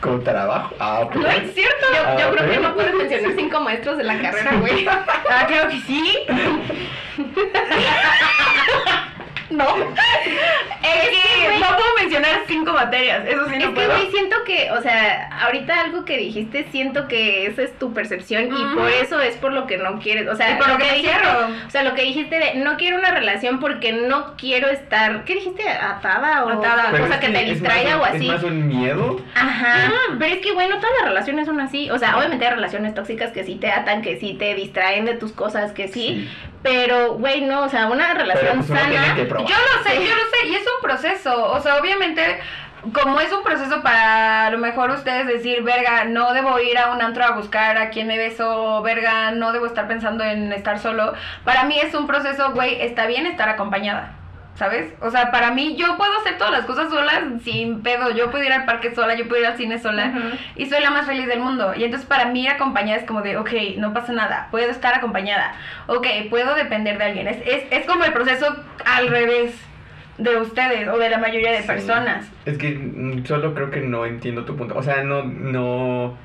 [0.00, 0.74] Con trabajo.
[0.78, 1.14] Ah, ok.
[1.16, 1.86] No es cierto.
[1.90, 4.86] Yo, yo Ah, creo que no puedes mencionar cinco maestros de la carrera, güey.
[4.86, 6.18] Ah, creo que sí.
[9.50, 9.64] No.
[10.82, 13.22] Es que no puedo mencionar cinco materias.
[13.26, 13.90] Eso sí Es no que, puedo.
[13.90, 18.44] güey, siento que, o sea, ahorita algo que dijiste, siento que esa es tu percepción
[18.46, 20.84] y por eso es por lo que no quieres, o sea, Y por lo que
[20.84, 21.48] me dijiste, cierro.
[21.66, 25.34] o sea, lo que dijiste de no quiero una relación porque no quiero estar, ¿qué
[25.34, 25.68] dijiste?
[25.68, 26.88] Atada o Atada.
[26.92, 28.26] Pero o sea, es que te es distraiga o así.
[28.28, 29.20] Es más un miedo.
[29.34, 32.94] Ajá, pero es que bueno, todas las relaciones son así, o sea, obviamente hay relaciones
[32.94, 36.28] tóxicas que sí te atan, que sí te distraen de tus cosas, que sí,
[36.66, 39.16] pero güey, no, o sea, una relación pues tiene sana.
[39.16, 41.52] Yo lo sé, yo lo sé, y es un proceso.
[41.52, 42.40] O sea, obviamente,
[42.92, 46.92] como es un proceso para a lo mejor ustedes decir, verga, no debo ir a
[46.92, 50.80] un antro a buscar a quien me beso, verga, no debo estar pensando en estar
[50.80, 51.14] solo.
[51.44, 54.16] Para mí es un proceso, güey, está bien estar acompañada.
[54.56, 54.92] ¿Sabes?
[55.02, 58.10] O sea, para mí yo puedo hacer todas las cosas solas sin pedo.
[58.10, 60.10] Yo puedo ir al parque sola, yo puedo ir al cine sola
[60.56, 61.74] y soy la más feliz del mundo.
[61.76, 64.94] Y entonces para mí ir acompañada es como de, ok, no pasa nada, puedo estar
[64.94, 65.52] acompañada.
[65.88, 67.28] Ok, puedo depender de alguien.
[67.28, 68.46] Es, es, es como el proceso
[68.86, 69.54] al revés
[70.16, 71.66] de ustedes o de la mayoría de Sí.
[71.66, 72.26] personas.
[72.46, 74.74] Es que mm, solo creo que no entiendo tu punto.
[74.78, 76.16] O sea, no, no,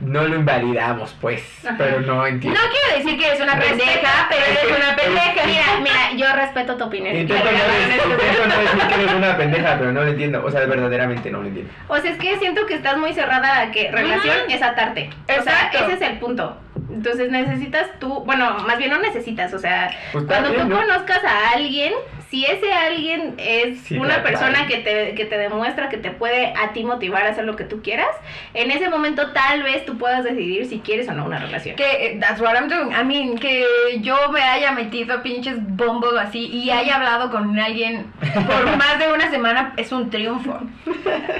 [0.00, 1.42] no lo invalidamos, pues.
[1.64, 1.74] Ajá.
[1.78, 2.58] Pero no No entiendo.
[2.70, 5.46] quiero decir que eres una pendeja, pero es eres que- una pendeja.
[5.46, 7.16] Mira, mira, yo respeto tu opinión.
[7.16, 10.44] Intento no, no decir que eres una pendeja, pero no lo entiendo.
[10.44, 11.72] O sea, verdaderamente no lo entiendo.
[11.88, 15.10] O sea, es que siento que estás muy cerrada a que relación es atarte.
[15.38, 16.56] O sea, ese es el punto.
[16.90, 20.80] Entonces necesitas tú, bueno, más bien no necesitas, o sea, Pues cuando bien, tú ¿no?
[20.80, 21.92] conozcas a alguien,
[22.30, 26.54] si ese alguien es Sí, una persona que te, que te demuestra que te puede
[26.56, 28.08] a ti motivar a hacer lo que tú quieras,
[28.54, 31.74] en ese momento tal vez tú puedas decidir si quieres o no una relación.
[31.76, 32.92] Que eh, that's what I'm doing.
[32.92, 33.64] I mean, que
[34.00, 38.06] yo me haya metido a pinches bombos así y haya hablado con alguien
[38.46, 40.60] por más de una semana es un triunfo.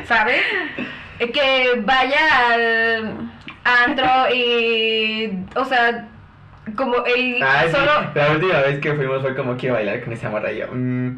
[0.06, 0.40] ¿Sabes?
[1.20, 2.18] Eh, Que vaya
[2.52, 3.30] al
[3.64, 5.30] antro y.
[5.54, 6.08] O sea,
[6.76, 7.42] como el.
[7.42, 7.72] Ah, sí.
[7.72, 8.10] solo.
[8.14, 10.66] La última vez que fuimos fue como quiero bailar con esa morra yo.
[10.72, 11.08] mm,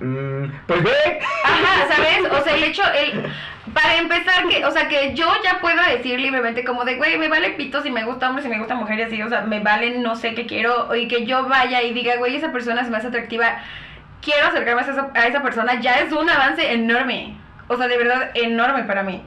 [0.00, 1.20] mm, pues ve.
[1.44, 2.32] Ajá, ¿sabes?
[2.32, 3.24] O sea, el hecho, el,
[3.74, 7.28] para empezar, que, o sea, que yo ya puedo decir libremente como de, güey, me
[7.28, 9.60] vale pito si me gusta hombre, si me gusta mujer y así, o sea, me
[9.60, 12.96] vale no sé qué quiero, y que yo vaya y diga, güey, esa persona me
[12.96, 13.58] hace atractiva,
[14.22, 17.36] quiero acercarme a esa, a esa persona, ya es un avance enorme.
[17.72, 19.22] O sea, de verdad, enorme para mí.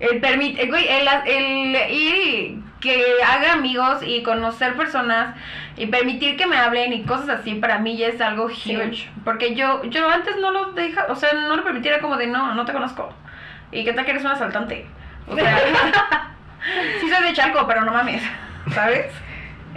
[0.00, 5.36] El permite, eh, güey, el, el ir y que haga amigos y conocer personas
[5.76, 9.10] y permitir que me hablen y cosas así, para mí ya es algo huge.
[9.24, 12.54] Porque yo, yo antes no lo deja, o sea, no lo permitiera como de no,
[12.54, 13.12] no te conozco.
[13.70, 14.86] Y qué tal que eres un asaltante.
[15.28, 15.58] O sea,
[17.00, 18.22] sí soy de Chalco, pero no mames,
[18.72, 19.12] ¿sabes?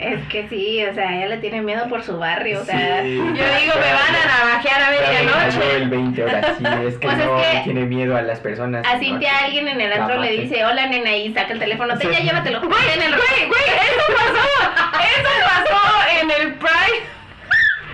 [0.01, 3.17] Es que sí, o sea, ella le tiene miedo por su barrio, o sea, Sí.
[3.17, 5.75] Yo digo, me van a navajear a medianoche.
[5.75, 8.85] el 20, ahora sí, es que Pues es no que tiene miedo a las personas.
[8.87, 8.99] a ¿no?
[8.99, 12.13] Cintia alguien en el antro le dice, hola nena, y saca el teléfono, te Sí.
[12.13, 12.59] ya llévatelo.
[12.61, 17.03] Güey, güey, güey, eso pasó, eso pasó en el Pride.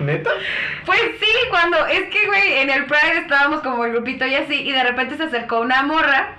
[0.00, 0.30] ¿Neta?
[0.84, 4.60] Pues sí, cuando, es que, güey, en el Pride estábamos como el grupito y así,
[4.62, 6.34] y de repente se acercó una morra.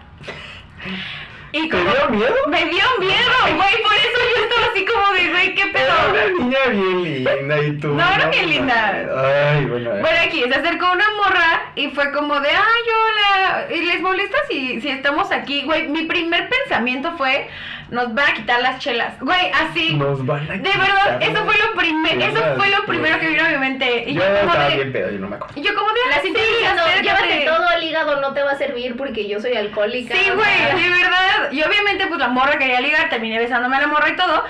[1.58, 1.84] Y ¿Te como...
[1.92, 2.36] dio miedo?
[2.48, 6.12] Me dio miedo, güey, por eso yo estaba así como de, güey, ¿qué Era pedo?
[6.12, 7.88] una niña bien linda y tú.
[7.94, 9.54] No, era bien linda.
[9.56, 9.90] Ay, bueno.
[9.90, 14.38] Bueno, aquí se acercó una morra y fue como de, ay, hola, ¿y les molesta
[14.50, 15.64] si, si estamos aquí?
[15.64, 17.50] Güey, mi primer pensamiento fue,
[17.90, 19.20] nos van a quitar las chelas.
[19.20, 19.94] Güey, así.
[19.96, 23.46] Nos van a De verdad, eso fue lo primero, eso fue lo primero que vino
[23.46, 24.04] a mi mente.
[24.08, 25.54] Y Yo estaba de, bien pedo, yo no me acuerdo.
[25.60, 27.04] y yo como de, La "Ah, Cintia sí, acércate".
[27.04, 30.14] llévate todo el hígado, no te va a servir porque yo soy alcohólica.
[30.16, 31.52] Sí, güey, de verdad.
[31.52, 34.44] Y obviamente, pues la morra quería ligar, terminé besándome a la morra y todo.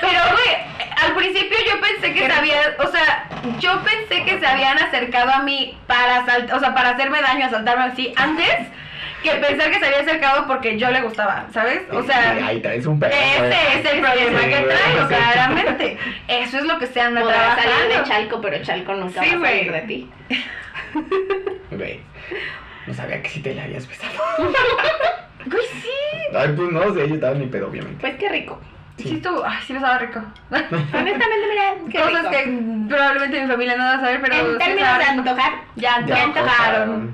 [0.00, 0.56] Pero, güey,
[1.02, 3.24] al principio yo pensé que se había, o sea,
[3.58, 7.46] yo pensé que se habían acercado a mí para asalt, o sea, para hacerme daño,
[7.46, 8.68] asaltarme así, antes
[9.22, 11.82] que pensar que se había acercado porque yo le gustaba, ¿sabes?
[11.90, 13.10] O sea, Ahí traes un pedo.
[13.12, 15.14] ese es el problema Sí, que traigo, sí.
[15.14, 15.98] claramente.
[16.28, 18.08] Eso es lo que se anda Podrás salir de trabajando.
[18.08, 20.10] Chalco, pero Chalco nunca Sí, va a salir de ti.
[21.70, 22.00] Güey.
[22.86, 24.12] No sabía que sí te la habías besado.
[25.46, 25.88] Güey, sí.
[26.36, 28.00] Ay, pues no sé, yo estaba en mi pedo, obviamente.
[28.00, 28.60] Pues qué rico.
[29.02, 30.20] Sí, estuvo, ay, sí lo estaba rico.
[30.50, 32.30] Honestamente, mira, qué Cosas rico.
[32.30, 36.00] que probablemente mi familia no va a saber, pero En sí términos de antojar, Ya,
[36.00, 37.12] Ya ya antojaron.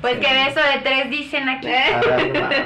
[0.00, 0.20] Pues Sí.
[0.20, 1.68] que beso de tres dicen aquí.
[1.68, 2.00] Ah,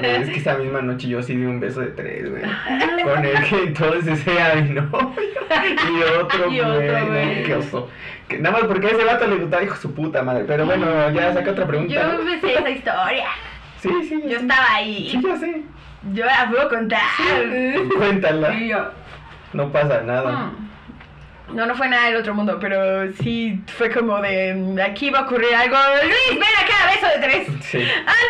[0.01, 2.43] es que esa misma noche yo sí di un beso de tres, güey.
[3.03, 5.13] Con el que entonces era mi novio.
[5.17, 7.43] Y otro, Y otro, güey.
[7.43, 7.89] qué oso.
[8.27, 10.43] Que nada más porque a ese vato le gustaba, hijo su puta madre.
[10.45, 11.93] Pero bueno, ya saca otra pregunta.
[11.93, 13.25] Yo me sé esa historia.
[13.81, 14.21] Sí, sí.
[14.23, 14.35] Yo sí.
[14.35, 15.21] estaba Sí, ahí.
[15.23, 15.61] ya sé.
[16.13, 17.01] Yo la puedo contar.
[17.97, 18.53] Cuéntala.
[18.55, 18.89] Y yo,
[19.53, 20.31] No pasa nada.
[20.31, 20.67] "Hmm".
[21.55, 25.21] No, no fue nada del otro mundo, pero sí fue como de aquí va a
[25.23, 25.75] ocurrir algo.
[26.01, 27.47] Luis, ven acá, beso de tres.
[27.65, 27.79] Sí.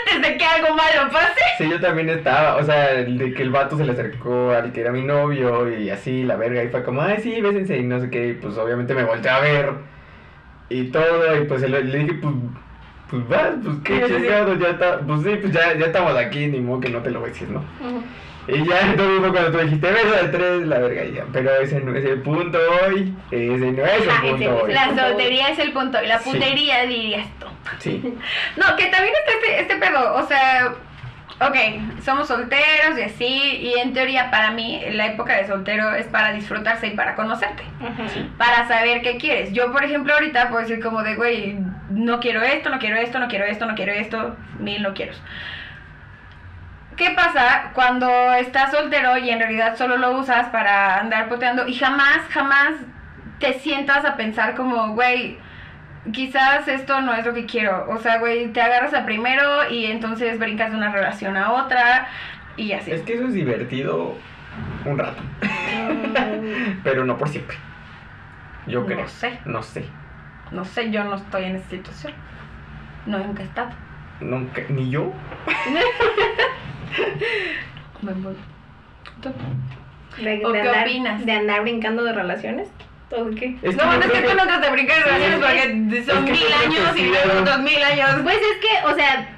[0.09, 1.39] Antes de que algo malo pase.
[1.59, 4.71] Sí, yo también estaba, o sea, el de que el vato se le acercó al
[4.71, 7.83] que era mi novio y así, la verga, y fue como, ay, sí, bésense y
[7.83, 9.71] no sé qué, y pues obviamente me volteé a ver
[10.69, 12.33] y todo, y pues le dije, pues,
[13.11, 14.21] pues vas, pues qué Sí, sí, sí.
[14.21, 17.11] chingados, ya está, pues sí, pues ya, ya estamos aquí, ni modo que no te
[17.11, 17.59] lo beses, ¿no?
[17.59, 18.03] Ujú.
[18.47, 21.79] Y ya entonces fue cuando tú dijiste, beso de tres, la verga, ya, pero ese
[21.81, 22.57] no es el punto
[22.87, 24.73] hoy, ese no es el Ajá, ese punto no es hoy.
[24.73, 26.03] La soltería es el punto.
[26.03, 26.31] Y la Sí.
[26.31, 27.45] putería dirías tú.
[27.77, 28.01] Sí,
[28.57, 30.15] No, que también está este, este pedo.
[30.15, 30.73] O sea,
[31.39, 33.25] ok, somos solteros y así.
[33.61, 37.63] Y en teoría, para mí, la época de soltero es para disfrutarse y para conocerte.
[38.39, 39.53] Para saber qué quieres.
[39.53, 41.57] Yo, por ejemplo, ahorita puedo decir como de, güey,
[41.91, 45.13] no quiero esto, no quiero esto, no quiero esto, no quiero esto, mil no quiero.
[46.97, 51.73] ¿Qué pasa cuando estás soltero y en realidad solo lo usas para andar puteando y
[51.73, 52.73] jamás, jamás
[53.39, 55.37] te sientas a pensar como, güey,
[56.11, 57.87] quizás esto no es lo que quiero?
[57.89, 62.07] O sea, güey, te agarras a primero y entonces brincas de una relación a otra
[62.57, 62.91] y así.
[62.91, 64.15] es que eso es divertido
[64.85, 67.57] un rato, Mm, pero no por siempre.
[68.67, 69.07] Yo No creo.
[69.07, 69.39] sé.
[69.45, 69.85] No sé.
[70.51, 72.13] No sé, yo no estoy en esa situación.
[73.05, 73.69] No nunca he estado.
[74.19, 75.11] Nunca, ni yo.
[78.01, 78.35] Me voy.
[79.21, 79.29] ¿Tú?
[80.21, 81.25] ¿De, ¿O de qué andar, opinas?
[81.25, 82.67] ¿De andar brincando de relaciones?
[83.11, 83.57] ¿O qué?
[83.61, 85.03] Es no, no es que tú no te brincar Sí.
[85.03, 88.09] relaciones porque son Es que mil años sí, y algo- nosotros mil años.
[88.23, 89.29] Pues es que, o sea,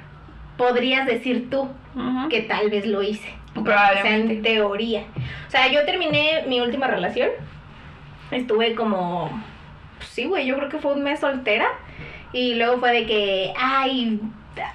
[0.56, 1.68] podrías decir tú
[2.30, 3.34] que tal vez lo hice.
[3.50, 4.32] O sea, Probablemente.
[4.34, 5.02] en teoría.
[5.46, 7.28] O sea, yo terminé mi última relación.
[8.30, 9.30] Estuve como.
[10.14, 11.66] Sí, güey, yo creo que fue un mes soltera.
[12.32, 13.52] Y luego fue de que.
[13.56, 14.20] Ay.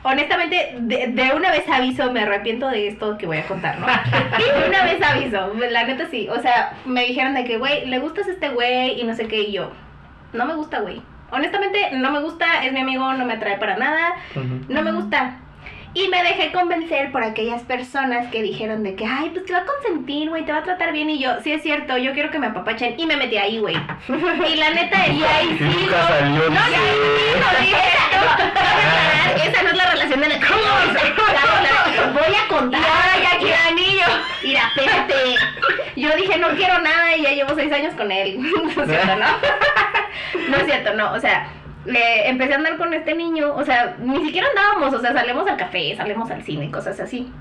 [0.04, 3.88] Honestamente, de, de una vez aviso, me arrepiento de esto que voy a contar, ¿no?
[3.88, 6.28] de una vez aviso, la neta sí.
[6.30, 9.30] O sea, me dijeron de que, güey, le gustas a este güey y no sé
[9.30, 9.44] qué.
[9.44, 9.72] Y yo,
[10.34, 11.02] no me gusta, güey.
[11.32, 14.16] Honestamente, no me gusta, es mi amigo, no me atrae para nada.
[14.68, 15.40] No me gusta.
[15.94, 19.60] Y me dejé convencer por aquellas personas que dijeron de que, ay, pues te va
[19.60, 21.10] a consentir, güey, te va a tratar bien.
[21.10, 22.94] Y yo, sí es cierto, yo quiero que me apapachen.
[23.00, 23.76] Y me metí ahí, güey.
[23.76, 25.64] Y la neta que ahí Y sí.
[25.64, 26.64] nunca salió No, no, no,
[29.44, 30.46] esa no es la relación de la que
[32.14, 32.82] Voy a contar.
[32.82, 34.06] Y ahora ya quiero anillo.
[34.44, 35.36] Mira, espérate.
[35.96, 38.38] Yo dije, no quiero nada y ya llevo seis años con él.
[38.76, 39.28] No es cierto, ¿no?
[40.50, 41.14] No es cierto, no.
[41.14, 41.48] O sea,
[41.90, 43.56] le empecé a andar con este niño.
[43.56, 44.94] O sea, ni siquiera andábamos.
[44.94, 47.32] O sea, salimos al café, salimos al cine cosas así.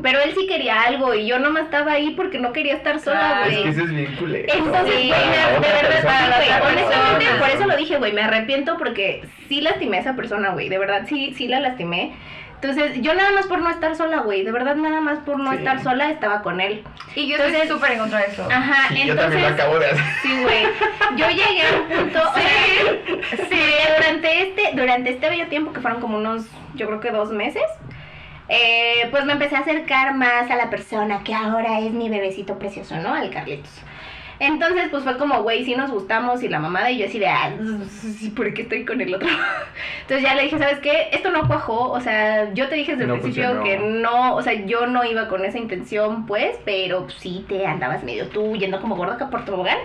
[0.00, 2.98] Pero él sí quería algo y yo no me estaba ahí porque no quería estar
[2.98, 3.44] sola.
[3.46, 3.62] Es güey.
[3.64, 4.52] que eso es bien culero.
[4.52, 9.60] Entonces, Sí, de verdad, güey, honestamente, por eso lo dije, güey, me arrepiento porque sí
[9.60, 12.14] lastimé a esa persona, güey, de verdad, sí, sí la lastimé.
[12.62, 15.50] Entonces, yo nada más por no estar sola, güey, de verdad, nada más por no
[15.50, 15.58] Sí.
[15.58, 16.84] estar sola estaba con él.
[17.16, 18.48] Y yo estoy Entonces- súper en contra de eso.
[18.48, 20.04] Ajá, Sí, yo también lo entonces, acabo de hacer.
[20.22, 20.64] sí, güey,
[21.16, 23.60] yo llegué a un punto, o sea, sí,
[23.96, 27.64] durante este, durante este bello tiempo, que fueron como unos, yo creo que dos meses,
[28.48, 32.60] eh, pues me empecé a acercar más a la persona que ahora es mi bebecito
[32.60, 33.12] precioso, ¿no?
[33.12, 33.72] Al Carlitos.
[34.44, 37.28] Entonces, pues fue como, güey, sí nos gustamos y la mamada y yo así de,
[37.28, 37.52] ah,
[38.34, 39.28] ¿por qué estoy con el otro?
[40.02, 41.10] Entonces ya le dije, ¿sabes qué?
[41.12, 43.64] Esto no cuajó, o sea, yo te dije desde el No principio funcionó.
[43.64, 48.02] que no, o sea, yo no iba con esa intención, pues, pero sí te andabas
[48.02, 49.78] medio tú yendo como gorda acá por tobogán.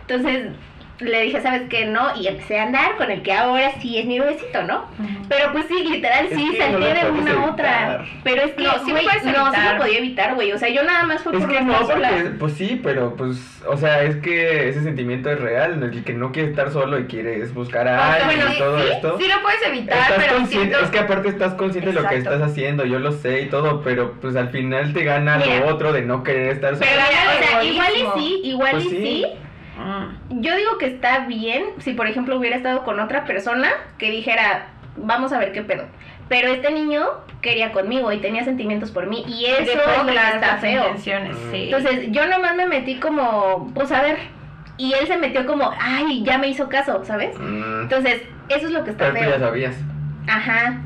[0.00, 0.52] Entonces
[1.00, 1.84] le dije, ¿sabes qué?
[1.86, 4.86] No, y empecé a andar con el que ahora sí es mi bebecito, ¿no?
[5.28, 8.04] Pero pues sí, literal, Es sí, que salté no de una a otra.
[8.24, 10.52] Pero es que, No, sí puedes no, sí lo podía evitar, güey.
[10.52, 12.08] O sea, yo nada más fue Es por que no sola.
[12.10, 16.14] porque, pues sí, pero pues, o sea, es que ese sentimiento es real, el que
[16.14, 18.88] no quiere estar solo y quieres buscar a O sea, alguien bueno, y todo sí,
[18.92, 19.18] esto.
[19.18, 20.78] Sí lo puedes evitar, Estás pero siento...
[20.80, 23.82] es que aparte estás consciente de lo que estás haciendo, yo lo sé y todo,
[23.82, 25.60] pero pues al final te gana Mira.
[25.60, 26.86] lo otro de no querer estar solo.
[26.90, 28.96] Pero o sea, igual y sí, igual Pues y sí.
[28.96, 29.26] sí.
[29.78, 30.40] Mm.
[30.40, 34.66] Yo digo que está bien si, por ejemplo, hubiera estado con otra persona que dijera,
[34.96, 35.84] vamos a ver qué pedo.
[36.28, 37.06] Pero este niño
[37.40, 40.56] quería conmigo y tenía sentimientos por mí y eso Dejó es lo que claras está
[40.58, 40.92] feo.
[40.92, 40.98] Mm.
[40.98, 41.12] sí.
[41.64, 44.18] Entonces, yo nomás me metí como, pues a ver.
[44.76, 47.36] Y él se metió como, ay, ya me hizo caso, ¿sabes?
[47.38, 49.48] Mm, Entonces, eso es lo que está pero tú ya feo.
[49.48, 49.76] sabías.
[50.28, 50.80] Ajá.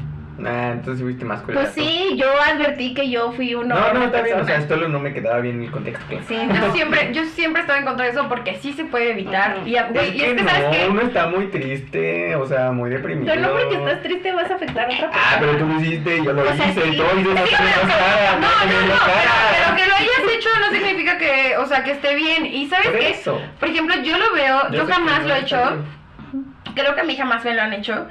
[0.47, 1.63] Ah, entonces fuiste más culera.
[1.63, 3.75] Pues sí, yo advertí que yo fui uno.
[3.75, 6.05] No, no, está bien, o sea, solo no me quedaba bien el contexto.
[6.09, 6.25] claro.
[6.29, 6.73] Sí, Yo no.
[6.73, 9.59] siempre, yo siempre estoy en contra de eso porque sí se puede evitar.
[9.67, 10.87] Y, a- Es y que es que, ¿sabes no, qué?
[10.89, 13.33] uno está muy triste, o sea, muy deprimido.
[13.35, 15.25] Pero no porque estás triste vas a afectar a otra persona.
[15.33, 16.89] Ah, pero tú lo hiciste, yo lo O sea, hice, sí.
[16.93, 19.33] y todo, y no tenemos cara, no, no, no, pero,
[19.65, 22.47] pero que lo hayas hecho no significa que, o sea, que esté bien.
[22.47, 23.11] Y ¿sabes Por qué?
[23.11, 23.41] eso.
[23.61, 26.45] Por ejemplo, yo lo veo, yo, que jamás lo he hecho, bien.
[26.75, 28.07] creo que a mí jamás me lo han hecho,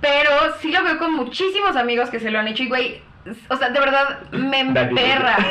[0.00, 0.30] pero
[0.60, 3.02] sí lo veo con muchísimos amigos que se lo han hecho y, güey,
[3.48, 5.36] o sea, de verdad me emperra.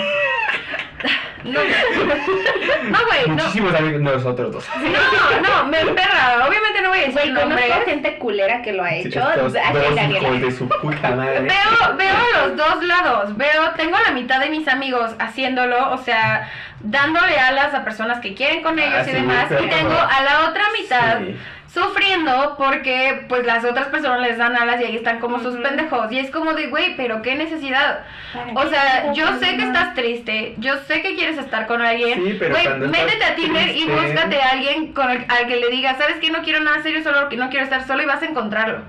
[1.43, 3.36] No, no, güey, no.
[3.36, 4.66] Muchísimos amigos, nosotros dos.
[4.78, 6.45] No, no, me emperra.
[6.48, 7.62] Obviamente no voy a decir Güey, nombres.
[7.68, 9.20] conozco gente culera que lo ha Sí, hecho.
[9.30, 10.28] estos Aquí dos Daniela.
[10.28, 11.41] hijos de su puta madre.
[11.41, 12.16] Veo, veo
[12.48, 13.38] los dos lados.
[13.38, 16.50] Veo, tengo la mitad de mis amigos haciéndolo, o sea,
[16.82, 19.45] dándole alas a personas que quieren con ellos Ah, y sí, demás.
[19.52, 21.38] Y tengo a la otra mitad Sí.
[21.68, 26.11] Sufriendo porque pues las otras personas les dan alas y ahí están como sus pendejos.
[26.11, 28.05] Y es como de, güey, pero qué necesidad.
[28.34, 32.24] ¿Para O sea, yo sé que estás triste, yo sé que quieres estar con alguien.
[32.24, 35.70] Sí, pero Güey, métete a Tinder y búscate a alguien con el, al que le
[35.70, 38.22] digas, sabes que no quiero nada serio, solo que no quiero estar solo y vas
[38.22, 38.82] a encontrarlo.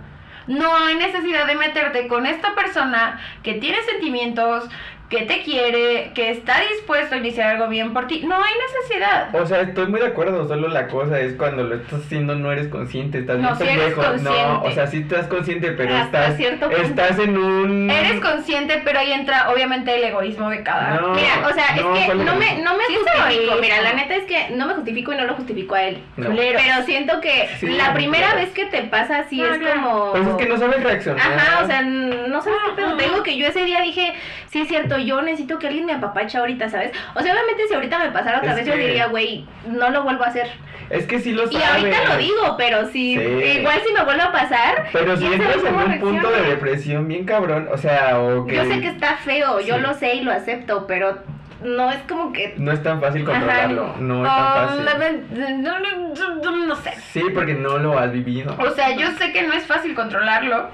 [0.47, 4.65] No hay necesidad de meterte con esta persona que tiene sentimientos,
[5.09, 8.25] que te quiere, que está dispuesto a iniciar algo bien por ti.
[8.27, 9.35] No hay necesidad.
[9.35, 12.53] O sea, estoy muy de acuerdo, solo la cosa es cuando lo estás haciendo no
[12.53, 14.03] eres consciente, estás No, bien sí eres pendejo.
[14.03, 14.69] No, consciente.
[14.69, 16.83] o sea, sí estás consciente, pero Hasta estás cierto punto.
[16.83, 21.01] estás en un Eres consciente, pero ahí entra obviamente el egoísmo de cada.
[21.01, 21.15] No.
[21.15, 23.55] Mira, o sea, No, es que ¿cuál no me, no me Sí, justifico.
[23.63, 26.03] Mira, la neta es que no me justifico y no lo justifico a él.
[26.17, 28.41] Pero siento que Sí, la primera claro.
[28.43, 29.81] vez que te pasa así Ah, es claro.
[29.83, 30.11] como.
[30.13, 31.33] Pues es que no sabes reaccionar.
[31.33, 32.97] Ajá, o sea, no sabes qué pedo.
[32.99, 34.13] Te digo que yo ese día dije,
[34.51, 36.93] sí es cierto, yo necesito que alguien me apapache ahorita, ¿sabes?
[37.15, 40.03] O sea, obviamente si ahorita me pasara otra Es vez, yo diría, güey, no lo
[40.03, 40.49] vuelvo a hacer.
[40.91, 41.69] Es que sí lo Y sabes.
[41.69, 43.21] ahorita lo digo, pero si Sí.
[43.59, 47.25] igual si me vuelve a pasar, Pero si entras en un punto de depresión bien
[47.27, 50.33] cabrón, o sea, o que Yo sé que está feo, yo lo sé y lo
[50.33, 51.19] acepto, pero
[51.63, 54.99] no es como que no es tan fácil controlarlo, no es tan fácil.
[54.99, 56.93] ven- no, no, no, no sé.
[57.13, 58.55] Sí, porque no lo has vivido.
[58.59, 60.71] O sea, yo sé que no es fácil controlarlo.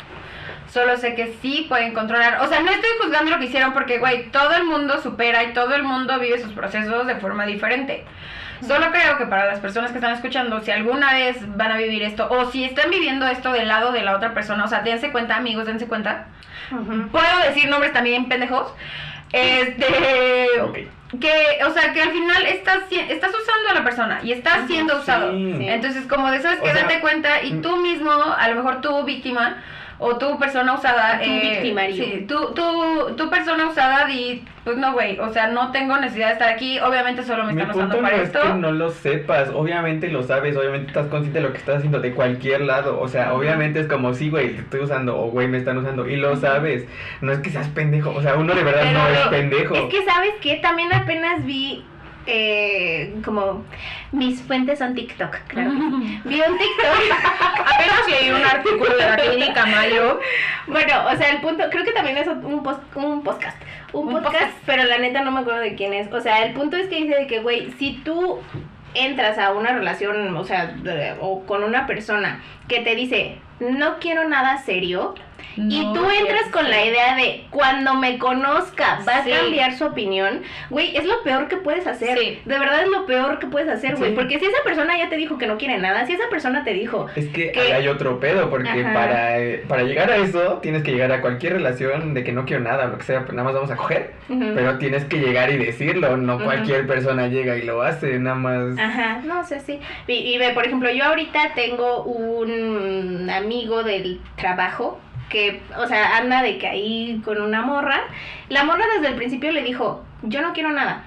[0.75, 2.41] Solo sé que sí pueden controlar.
[2.41, 5.53] O sea, no estoy juzgando lo que hicieron porque, güey, todo el mundo supera y
[5.53, 8.05] todo el mundo vive sus procesos de forma diferente.
[8.61, 12.03] Solo creo que para las personas que están escuchando, si alguna vez van a vivir
[12.03, 15.12] esto o si están viviendo esto del lado de la otra persona, o sea, dense
[15.12, 16.27] cuenta, amigos, dense cuenta.
[17.12, 18.75] Puedo decir nombres también pendejos.
[19.31, 20.61] Este.
[20.61, 20.79] Ok.
[21.20, 24.99] Que, o sea, que al final estás, estás usando a la persona y estás siendo
[24.99, 25.31] usado.
[25.31, 25.68] Sí.
[25.68, 28.81] Entonces, como de sabes O que sea, date cuenta y tú mismo, a lo mejor
[28.81, 29.62] tú víctima
[30.05, 31.96] o tu persona usada, Tu victimario.
[32.05, 36.26] sí, tú, tú, tu persona usada di, pues no, güey, o sea, no tengo necesidad
[36.28, 38.40] de estar aquí, obviamente solo me Mi están punto usando no para es esto.
[38.42, 42.00] que no lo sepas, obviamente lo sabes, obviamente estás consciente de lo que estás haciendo
[42.00, 45.48] de cualquier lado, o sea, obviamente es como, sí, güey, te estoy usando, o güey,
[45.48, 46.84] me están usando, y lo sabes,
[47.22, 49.74] no es que seas pendejo, o sea, uno de verdad Pero no es pendejo.
[49.74, 50.57] Es que, ¿sabes qué?
[50.57, 51.82] También apenas vi,
[52.27, 53.64] eh, como,
[54.12, 55.70] mis fuentes son TikTok, claro.
[56.25, 57.18] Vi un TikTok.
[57.75, 60.20] Apenas leí un artículo de la clínica Mayo.
[60.66, 63.61] bueno, o sea, el punto, creo que también es un, post, un podcast.
[63.93, 64.57] Un, Un podcast, podcast.
[64.66, 66.12] pero la neta no me acuerdo de quién es.
[66.12, 68.41] O sea, el punto es que dice de que, güey, si tú
[68.95, 73.99] entras a una relación, o sea, de- o con una persona que te dice, no
[74.01, 75.14] quiero nada serio,
[75.57, 79.32] y tú entras con la idea de cuando me conozca va Sí.
[79.32, 82.18] a cambiar su opinión, güey, es lo peor que puedes hacer.
[82.18, 82.38] Sí.
[82.45, 84.11] De verdad es lo peor que puedes hacer, güey.
[84.11, 84.16] Sí.
[84.16, 86.72] Porque si esa persona ya te dijo que no quiere nada, si esa persona te
[86.72, 90.92] dijo, Es que hay otro pedo, porque para, eh, para llegar a eso tienes que
[90.92, 93.55] llegar a cualquier relación de que no quiero nada, lo que sea, pues nada más
[93.55, 97.82] vamos a coger, pero tienes que llegar y decirlo, no cualquier persona llega y lo
[97.82, 98.78] hace, nada más...
[98.78, 99.78] Ajá, no sé, sí.
[100.07, 104.99] Y, y ve, por ejemplo, yo ahorita tengo un amigo del trabajo
[105.29, 108.01] que, o sea, anda de que ahí con una morra.
[108.49, 111.05] La morra desde el principio le dijo, yo no quiero nada.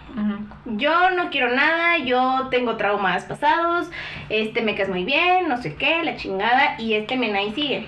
[0.66, 3.88] Yo no quiero nada, yo tengo traumas pasados,
[4.30, 7.86] este me caes muy bien, no sé qué, la chingada, y este men ahí sigue.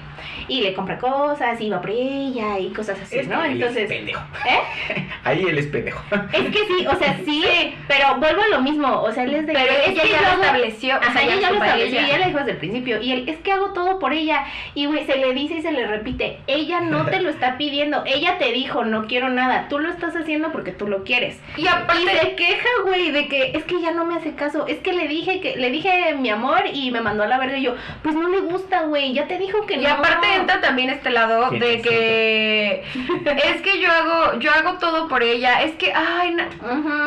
[0.47, 3.43] Y le compra cosas, y va por ella y cosas así, Es ¿no?
[3.43, 4.21] es Entonces, pendejo.
[4.47, 5.05] ¿eh?
[5.23, 6.01] Ahí él es pendejo.
[6.33, 7.43] Es que sí, o sea, sí,
[7.87, 10.09] pero vuelvo a lo mismo, o sea, él es de Pero que- ella es que
[10.09, 12.17] ya yo lo estableció, o sea, ella ya lo estableció, ella.
[12.17, 13.01] le dijo desde el principio.
[13.01, 14.43] Y él, es que hago todo por ella.
[14.73, 18.03] Y güey, se le dice y se le repite, ella no te lo está pidiendo,
[18.05, 21.39] ella te dijo, no quiero nada, tú lo estás haciendo porque tú lo quieres.
[21.57, 24.65] Y aparte, Y se queja güey, de que es que ya no me hace caso.
[24.67, 27.57] Es que le dije que le dije mi amor y me mandó a la verga
[27.57, 29.13] y yo, pues no le gusta, güey.
[29.13, 29.89] Ya te dijo que Y no.
[29.89, 35.07] aparte entra también este lado Sí, de que es que yo hago yo hago todo
[35.07, 35.63] por ella.
[35.63, 36.49] Es que ay, na-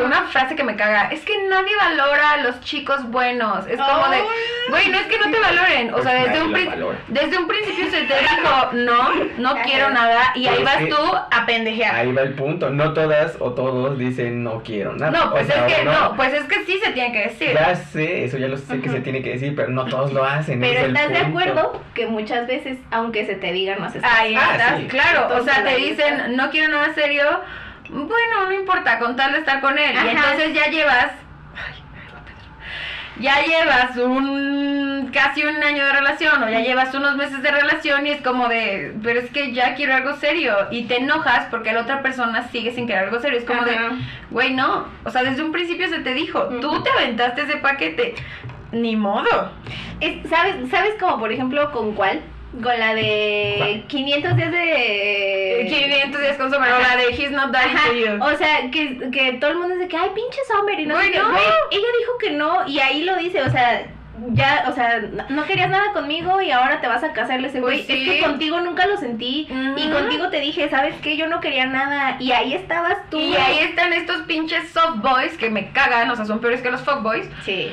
[0.05, 3.67] una frase que me caga, es que nadie valora a los chicos buenos.
[3.67, 4.23] Es como de,
[4.71, 6.99] güey, no es que no te valoren, o sea, Pues desde un valora.
[7.09, 10.97] desde un principio se te dijo, no, no quiero nada y ahí vas tú
[11.31, 11.95] a pendejear.
[11.95, 12.71] Ahí va el punto.
[12.71, 15.02] No todas o todos dicen no quiero nada.
[15.11, 17.51] No, O pues sea, es que no, pues es que sí se tiene que decir.
[17.55, 20.25] Ya sé, eso ya lo sé que se tiene que decir, pero no todos lo
[20.25, 20.61] hacen.
[20.61, 24.03] Pero es el estás de acuerdo que muchas veces, aunque se te diga, no haces
[24.05, 24.87] Ahí Ah, estás, sí.
[24.87, 25.29] claro.
[25.37, 27.25] O sea, te dicen, no quiero nada serio.
[27.89, 29.97] Bueno, no importa, con tal de estar con él.
[29.97, 30.07] Ajá.
[30.07, 31.09] Y entonces ya llevas.
[33.21, 38.07] Ya llevas un casi un año de relación o ya llevas unos meses de relación
[38.07, 41.73] y es como de, pero es que ya quiero algo serio y te enojas porque
[41.73, 43.39] la otra persona sigue sin querer algo serio.
[43.39, 43.77] Es como de,
[44.31, 44.87] güey, no.
[45.05, 48.15] O sea, desde un principio se te dijo, tú te aventaste ese paquete.
[48.73, 49.53] Ni modo.
[50.01, 52.21] Es- ¿Sabes, ¿Sabes como por ejemplo con cuál?
[52.53, 53.83] Con la de ¿Cuál?
[53.87, 55.67] 500 días de...
[55.69, 58.23] 500 días con Summer, o la de He's Not Dying Ajá, to You.
[58.25, 61.01] O sea, que, que todo el mundo dice que, ay, pinche Summer y no sé
[61.01, 61.19] Güey, qué.
[61.19, 61.31] no.
[61.31, 63.87] Güey, ella dijo que no y ahí lo dice, o sea,
[64.35, 65.01] ya, o sea,
[65.31, 67.41] no, querías nada conmigo y ahora te vas a casar.
[67.41, 68.11] Le dice, güey, Pues sí.
[68.11, 71.17] es que contigo nunca lo sentí y contigo te dije, ¿sabes qué?
[71.17, 73.19] Yo no quería nada y ahí estabas tú.
[73.19, 76.71] Y ahí están estos pinches soft boys que me cagan, o sea, son peores que
[76.71, 77.27] los fuck boys.
[77.45, 77.73] Sí,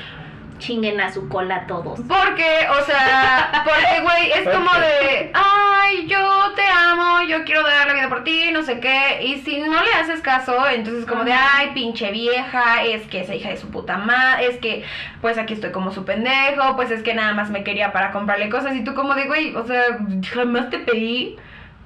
[0.60, 2.00] chinguen a su cola todos.
[2.02, 7.88] Porque, o sea, porque, güey, es como de, ay, yo te amo, yo quiero dar
[7.88, 9.24] la vida por ti, no sé qué.
[9.24, 13.34] Y si no le haces caso, entonces como de, ay, pinche vieja, es que esa
[13.34, 14.84] hija de su puta madre, es que,
[15.22, 18.50] pues aquí estoy como su pendejo, pues es que nada más me quería para comprarle
[18.50, 18.76] cosas.
[18.76, 20.00] Y tú como de, güey, o sea,
[20.32, 21.38] jamás te pedí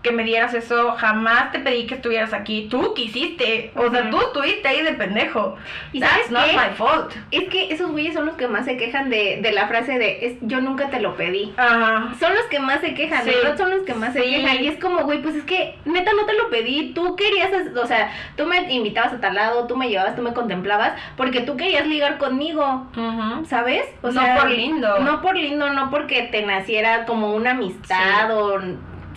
[0.03, 4.19] que me dieras eso, jamás te pedí que estuvieras aquí, tú quisiste, o sea, tú
[4.19, 5.55] estuviste ahí de pendejo.
[5.93, 6.53] ¿Y That's sabes not qué?
[6.57, 7.13] my fault.
[7.31, 10.25] Es que esos güeyes son los que más se quejan de, de la frase de,
[10.25, 11.53] es, yo nunca te lo pedí.
[11.57, 12.13] Ajá.
[12.19, 13.29] Son los que más se quejan, Sí.
[13.31, 14.61] verdad son los que más se quejan.
[14.63, 16.93] Y es como, güey, pues es que neta no te lo pedí.
[16.93, 17.51] Tú querías,
[17.81, 21.41] o sea, tú me invitabas a tal lado, tú me llevabas, tú me contemplabas, porque
[21.41, 23.45] tú querías ligar conmigo, Ujú.
[23.45, 23.85] ¿sabes?
[24.01, 24.99] O No por lindo.
[24.99, 28.33] No por lindo, no porque te naciera como una amistad Sí.
[28.33, 28.59] o,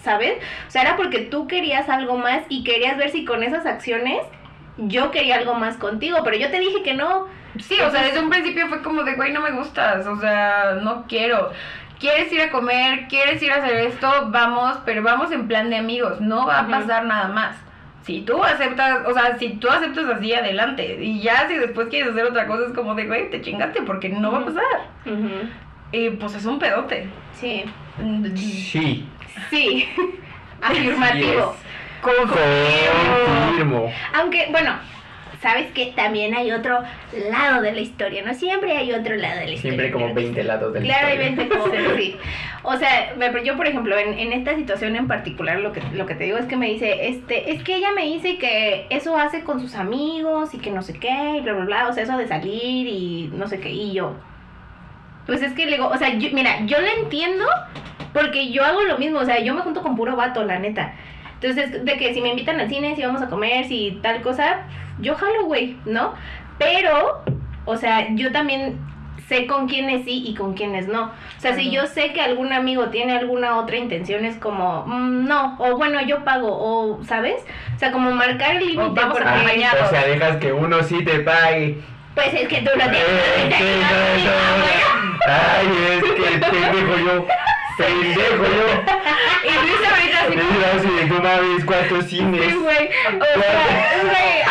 [0.07, 0.39] ¿sabes?
[0.69, 4.21] O sea, era porque tú querías algo más y querías ver si con esas acciones
[4.79, 7.27] yo quería algo más contigo, pero yo te dije que no.
[7.59, 10.79] Sí, o sea, desde un principio fue como de, güey, no me gustas, o sea,
[10.81, 11.51] no quiero.
[11.99, 13.09] ¿Quieres ir a comer?
[13.09, 14.09] ¿Quieres ir a hacer esto?
[14.29, 17.57] Vamos, pero vamos en plan de amigos, no va a pasar nada más.
[18.03, 20.99] Si tú aceptas, o sea, si tú aceptas así, adelante.
[21.03, 24.09] Y ya si después quieres hacer otra cosa, es como de, güey, te chingaste porque
[24.11, 24.63] no va a pasar.
[25.91, 27.09] Y pues es un pedote.
[27.33, 27.65] Sí.
[28.37, 29.09] Sí.
[29.51, 29.89] Sí.
[30.63, 31.55] Afirmativo.
[32.03, 33.93] Confirmo.
[34.15, 34.77] Aunque, bueno,
[35.41, 36.81] sabes que también hay otro
[37.31, 38.35] lado de la historia, ¿no?
[38.35, 39.61] Siempre hay otro lado de la historia.
[39.61, 42.17] Siempre como claro que 20 lados del Claro, hay 20 cosas, sí.
[42.63, 43.15] O sea,
[43.45, 46.39] yo, por ejemplo, en, en esta situación en particular, lo que, lo que te digo
[46.39, 49.77] es que me dice, este, es que ella me dice que eso hace con sus
[49.77, 52.89] amigos y que no sé qué, y bla, bla, bla, o sea, eso de salir
[52.89, 54.15] y no sé qué, y yo.
[55.27, 57.45] Pues es que le digo, o sea, yo- mira, yo la entiendo
[58.13, 60.95] porque yo hago lo mismo, o sea, yo me junto con puro vato, la neta.
[61.41, 64.63] Entonces, de que si me invitan al cine, si vamos a comer, si tal cosa,
[65.01, 66.15] yo jalo, güey, ¿no?
[66.59, 67.23] Pero,
[67.67, 68.79] o sea, yo también
[69.29, 71.07] sé con quiénes sí y con quiénes no.
[71.07, 75.27] O sea, si yo sé que algún amigo tiene alguna otra intención, es como, mm,
[75.27, 77.45] no, o bueno, yo pago, o, ¿sabes?
[77.75, 79.29] O sea, como marcar el límite, porque.
[79.29, 81.79] Ah, o sea, dejas que uno sí te pague.
[82.17, 83.07] Pues es que tú lo tienes.
[83.07, 85.19] Eh, no, no, no, no.
[85.29, 87.27] Ay, es que pendejo yo.
[87.77, 88.67] Pendejo yo.
[89.45, 92.43] Y Luis ahorita así como, Mira, si tú mames cuántos cines.
[92.49, 92.89] sí, güey.
[92.89, 93.53] O sea,
[94.03, 94.43] güey,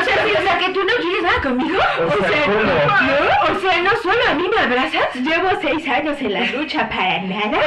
[0.00, 1.78] o sea, sí, o sea, que tú no quieres nada conmigo.
[1.78, 2.62] O sea, ¿cómo?
[2.62, 3.56] ¿no?
[3.56, 5.14] O sea, no solo a mí me abrazas.
[5.16, 7.58] Llevo seis años en la lucha para nada.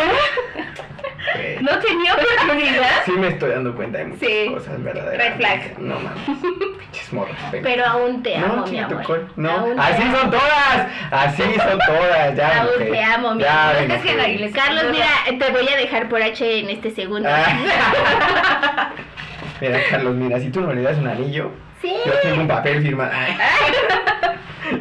[1.62, 3.04] No tenía oportunidad.
[3.06, 4.50] Sí me estoy dando cuenta de muchas Sí.
[4.54, 5.30] cosas, verdaderamente.
[5.30, 5.80] Red flag.
[5.80, 7.14] No mames.
[7.14, 7.36] Morros.
[7.52, 9.28] Pero aún te amo, no, mi ¿quién amor.
[9.36, 10.18] No, te así amo.
[10.18, 10.88] son todas.
[11.12, 12.36] Así son todas.
[12.36, 14.02] Ya, Aún te amo, mi Ya, amor.
[14.02, 15.08] que Carlos, mira,
[15.38, 17.30] te voy a dejar por H en este segundo.
[17.32, 18.92] Ah.
[19.62, 21.52] Mira, Carlos, mira, si tú no le das un anillo,
[21.82, 21.94] Sí.
[22.06, 23.12] yo tengo un papel firmado.
[23.14, 23.36] Ay.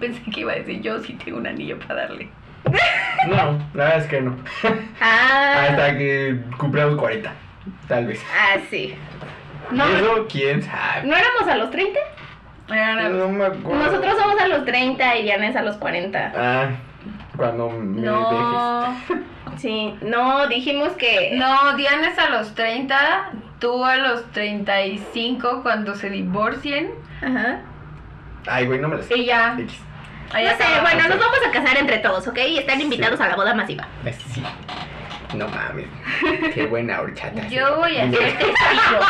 [0.00, 2.28] Pensé que iba a decir yo sí tengo un anillo para darle.
[3.28, 4.36] No, la verdad es que no.
[5.00, 7.32] Ah, Hasta que cumplamos 40,
[7.88, 8.22] tal vez.
[8.32, 8.94] ah, sí.
[9.70, 11.06] No, Eso, quién sabe.
[11.06, 11.98] ¿no éramos a los 30?
[12.68, 13.82] No me acuerdo.
[13.82, 16.32] Nosotros somos a los 30 y Diana es a los 40.
[16.36, 16.68] Ah,
[17.36, 18.10] cuando me dejes.
[18.10, 18.96] No.
[19.56, 21.32] Sí, no, dijimos que...
[21.36, 26.90] No, Diana es a los 30, tú a los 35 cuando se divorcien
[27.22, 27.60] Ajá.
[28.46, 29.16] Ay, güey, no me lo sé.
[29.16, 29.56] y ya.
[29.58, 29.80] X.
[30.34, 32.38] ahí no sé, bueno, nos vamos a casar entre todos, ¿ok?
[32.48, 33.86] Y están invitados a la boda masiva.
[34.32, 34.42] Sí.
[35.34, 35.86] No mames.
[36.54, 37.48] Qué buena horchata.
[37.48, 39.00] Yo voy a ser testigo.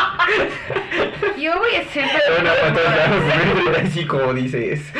[1.37, 2.05] Yo voy a ser
[2.39, 4.91] Una foto de los así como dices.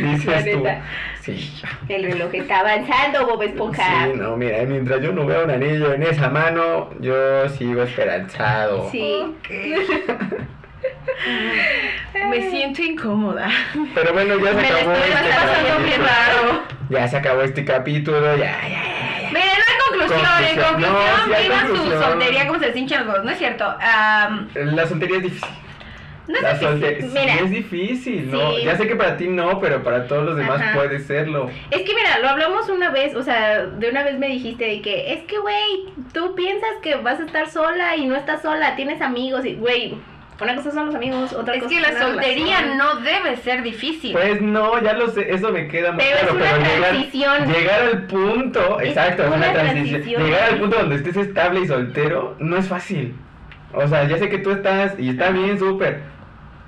[0.00, 0.58] Dices tú.
[0.60, 0.82] neta.
[1.20, 1.62] Sí.
[1.88, 4.06] El reloj está avanzando, Bob Esponja.
[4.06, 8.88] Sí, no, mira, mientras yo no vea un anillo en esa mano, yo sigo esperanzado.
[8.90, 9.34] Sí.
[12.30, 13.48] Me siento incómoda.
[13.94, 14.92] Pero bueno, ya se Me la acabó.
[14.92, 16.62] estoy este pasando bien raro.
[16.90, 19.30] Ya se acabó este capítulo, ya, ya, ya.
[19.30, 20.74] Miren, no hay conclusión, en Conclusión.
[20.74, 22.02] conclusión, No, sí su conclusión.
[22.02, 23.64] soltería como se hinchan los ¿no es cierto?
[23.78, 25.48] La soltería es difícil.
[26.28, 26.68] no es La difícil.
[26.68, 27.32] soltería Mira.
[27.34, 28.52] sí es difícil, ¿no?
[28.56, 28.64] Sí.
[28.64, 30.74] Ya sé que para ti no, pero para todos los demás Ajá.
[30.74, 31.48] puede serlo.
[31.70, 34.82] Es que mira, lo hablamos una vez, o sea, de una vez me dijiste de
[34.82, 38.74] que, es que, güey, tú piensas que vas a estar sola y no estás sola,
[38.76, 39.96] tienes amigos y, güey,
[40.46, 42.78] una cosa son los amigos, otra Es cosa que la es soltería relación.
[42.78, 44.12] no debe ser difícil.
[44.12, 46.36] Pues no, ya lo sé, eso me queda muy Pero es claro.
[46.36, 47.52] una pero llegar, transición.
[47.52, 49.88] llegar al punto, Es exacto, es una, una transición.
[49.90, 50.24] transición.
[50.24, 53.14] Llegar al punto donde estés estable y soltero no es fácil.
[53.72, 56.00] O sea, ya sé que tú estás y está bien, súper.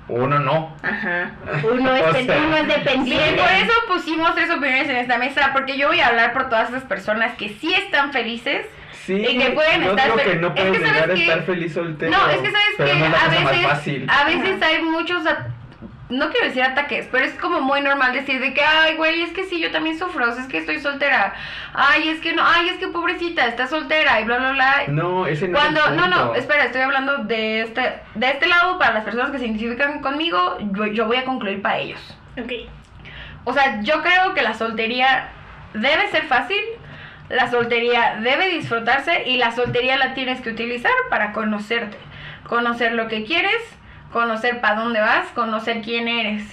[0.07, 0.75] Uno no.
[0.83, 1.31] Ajá.
[1.63, 3.41] Uno es, O sea, uno es Sí, dependiente.
[3.41, 6.69] por eso pusimos tres opiniones en esta mesa, porque yo voy a hablar por todas
[6.69, 8.65] esas personas que sí están felices.
[9.05, 11.13] Sí, Y que pueden no estar fe- que no es puedes que ¿sabes llegar a
[11.13, 11.21] qué?
[11.23, 12.11] estar feliz soltero.
[12.11, 15.23] No, es que sabes que no es a veces, a veces hay muchos,
[16.13, 19.31] no quiero decir ataques, pero es como muy normal decir de que, ay, güey, es
[19.31, 21.33] que sí, yo también sufro, es que estoy soltera.
[21.73, 24.83] Ay, es que no, ay, es que pobrecita, está soltera y bla, bla, bla.
[24.87, 28.47] No, ese no Cuando, es el no, no, espera, estoy hablando de este, de este
[28.47, 32.17] lado, para las personas que se identifican conmigo, yo, yo voy a concluir para ellos.
[32.39, 32.51] Ok.
[33.45, 35.29] O sea, yo creo que la soltería
[35.73, 36.61] debe ser fácil,
[37.29, 41.97] la soltería debe disfrutarse y la soltería la tienes que utilizar para conocerte.
[42.47, 43.61] Conocer lo que quieres,
[44.13, 46.43] conocer para dónde vas, conocer quién eres.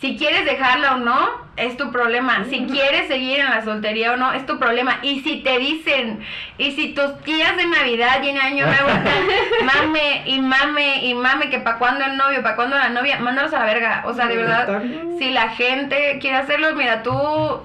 [0.00, 2.44] Si quieres dejarla o no, es tu problema.
[2.48, 4.98] Si quieres seguir en la soltería o no, es tu problema.
[5.02, 6.20] Y si te dicen,
[6.58, 8.88] y si tus tías de Navidad y en Año Nuevo
[9.64, 13.52] mame y mame y mame que para cuándo el novio, para cuándo la novia, mándalos
[13.52, 14.02] a la verga.
[14.06, 14.82] O sea, de Está verdad,
[15.18, 17.12] si la gente quiere hacerlo, mira, tú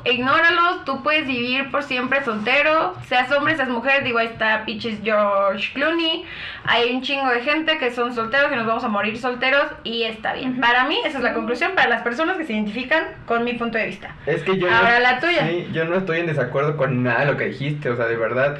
[0.06, 5.00] ignóralos, tú puedes vivir por siempre soltero, seas hombre, seas mujer, digo, ahí está Pitches
[5.04, 6.26] George Clooney,
[6.66, 10.04] hay un chingo de gente que son solteros y nos vamos a morir solteros y
[10.04, 10.60] está bien.
[10.60, 13.80] Para mí, esa es la conclusión para las personas que se identifican con mi punto
[13.80, 14.16] de vista.
[14.26, 15.48] Es que yo Ahora no, la tuya.
[15.48, 18.18] sí, yo no estoy en desacuerdo con nada de lo que dijiste, o sea, de
[18.18, 18.58] verdad,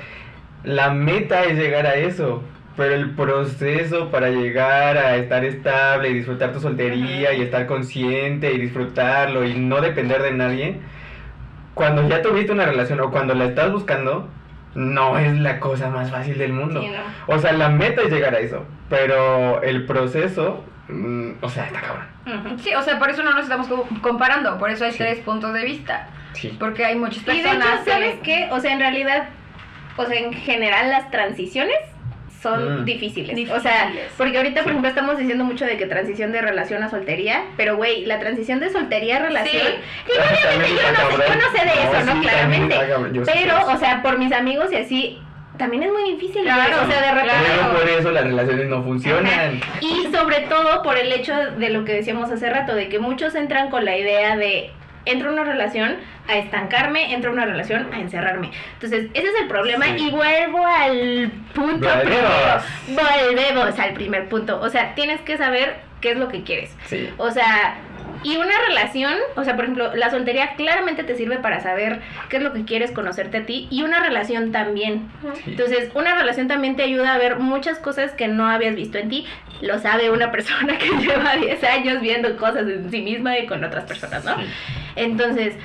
[0.64, 2.44] la meta es llegar a eso,
[2.76, 8.52] pero el proceso para llegar a estar estable y disfrutar tu soltería y estar consciente
[8.54, 10.78] y disfrutarlo y no depender de nadie,
[11.74, 14.28] cuando ya tuviste una relación o cuando la estás buscando,
[14.76, 16.82] no es la cosa más fácil del mundo.
[16.82, 17.34] Sí, no.
[17.36, 21.82] O sea, la meta es llegar a eso, pero el proceso, mm, o sea, está
[21.82, 22.06] cabrón.
[22.64, 24.98] Sí, o sea, por eso no nos estamos co- comparando, por eso hay Sí.
[25.00, 26.56] tres puntos de vista, Sí.
[26.60, 28.22] porque hay muchas Y de personas hecho, ¿sabes que...
[28.22, 28.48] qué?
[28.52, 29.30] O sea, en realidad,
[29.96, 31.78] o sea, en general las transiciones
[32.42, 32.86] son Mm.
[32.86, 33.50] difíciles.
[33.50, 34.12] O sea, Difíciles.
[34.16, 37.76] porque ahorita, por ejemplo, estamos diciendo mucho de que transición de relación a soltería, pero
[37.78, 39.64] güey, la transición de soltería a relación,
[40.06, 40.14] Sí.
[40.20, 41.40] Ah, obviamente yo no, sé, yo cabrón.
[41.40, 42.76] no sé de eso, No, Claramente.
[43.26, 45.20] Pero, o sea, por mis amigos y así,
[45.58, 46.44] también es muy difícil.
[46.44, 47.34] Claro, o sea, de repente...
[47.56, 49.60] Pero por eso las relaciones no funcionan.
[49.82, 53.36] Y sobre todo por el hecho de lo que decíamos hace rato, de que muchos
[53.36, 54.72] entran con la idea de
[55.06, 55.96] entro a una relación
[56.28, 58.52] a estancarme, entro a una relación a encerrarme.
[58.74, 60.08] Entonces, ese es el problema Sí.
[60.08, 62.64] y vuelvo al punto Volvemos.
[62.86, 63.02] primero.
[63.26, 64.60] Volvemos al primer punto.
[64.60, 66.76] O sea, tienes que saber qué es lo que quieres.
[66.88, 67.10] Sí.
[67.18, 67.76] O sea,
[68.24, 72.38] y una relación, o sea, por ejemplo, la soltería claramente te sirve para saber qué
[72.38, 75.10] es lo que quieres conocerte a ti y una relación también.
[75.36, 75.52] Sí.
[75.52, 79.10] Entonces, una relación también te ayuda a ver muchas cosas que no habías visto en
[79.10, 79.26] ti.
[79.62, 83.64] Lo sabe una persona que lleva 10 años viendo cosas en sí misma y con
[83.64, 84.38] otras personas, ¿no?
[84.38, 84.46] Sí.
[84.96, 85.56] Entonces,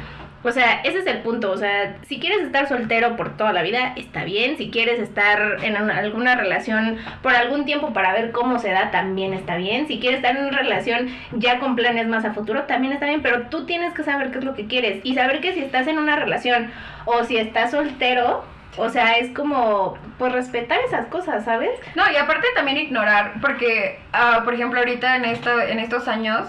[0.45, 1.51] o sea, ese es el punto.
[1.51, 4.57] O sea, si quieres estar soltero por toda la vida, está bien.
[4.57, 8.91] Si quieres estar en una- alguna relación por algún tiempo para ver cómo se da,
[8.91, 9.87] también está bien.
[9.89, 13.23] Si quieres estar en una relación ya con planes más a futuro, también está bien.
[13.23, 15.01] Pero tú tienes que saber qué es lo que quieres.
[15.05, 16.71] Y saber que si estás en una relación
[17.05, 18.45] o si estás soltero,
[18.77, 21.71] o sea, es como, pues respetar esas cosas, ¿sabes?
[21.95, 26.49] No, y aparte también ignorar, porque, ah, por ejemplo, ahorita en, esto, en estos años,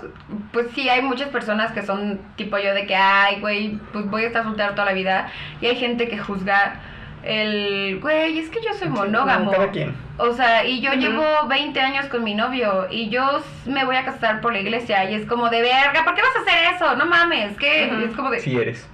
[0.52, 4.24] pues sí hay muchas personas que son tipo yo de que, ay, güey, pues voy
[4.24, 5.28] a estar soltero toda la vida,
[5.60, 6.80] y hay gente que juzga
[7.24, 9.52] el, güey, es que yo soy monógamo.
[9.52, 9.96] Cada quien.
[10.18, 14.06] O sea, y yo llevo 20 años con mi novio y yo me voy a
[14.06, 16.96] casar por la iglesia y es como de verga, ¿por qué vas a hacer eso?
[16.96, 18.40] No mames, que es como de...
[18.40, 18.88] Sí eres.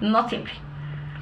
[0.00, 0.54] No siempre.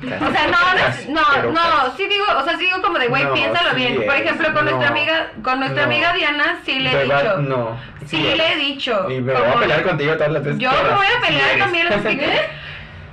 [0.02, 3.34] O sea, no, no, no, sí digo, o sea, sí digo como de, güey, No,
[3.34, 4.06] piénsalo sí bien.
[4.06, 5.92] Por ejemplo, con nuestra no, amiga, con nuestra no.
[5.92, 7.36] amiga Diana, sí le he dicho.
[7.38, 7.76] No.
[8.06, 8.36] Sí, es.
[8.36, 9.10] le he dicho.
[9.10, 10.58] Y me voy a pelear contigo todas las veces.
[10.58, 12.48] Yo me voy a pelear Sí también las que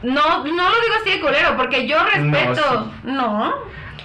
[0.03, 2.91] No, no lo digo así de culero, porque yo respeto.
[2.93, 2.99] sí.
[3.03, 3.53] No.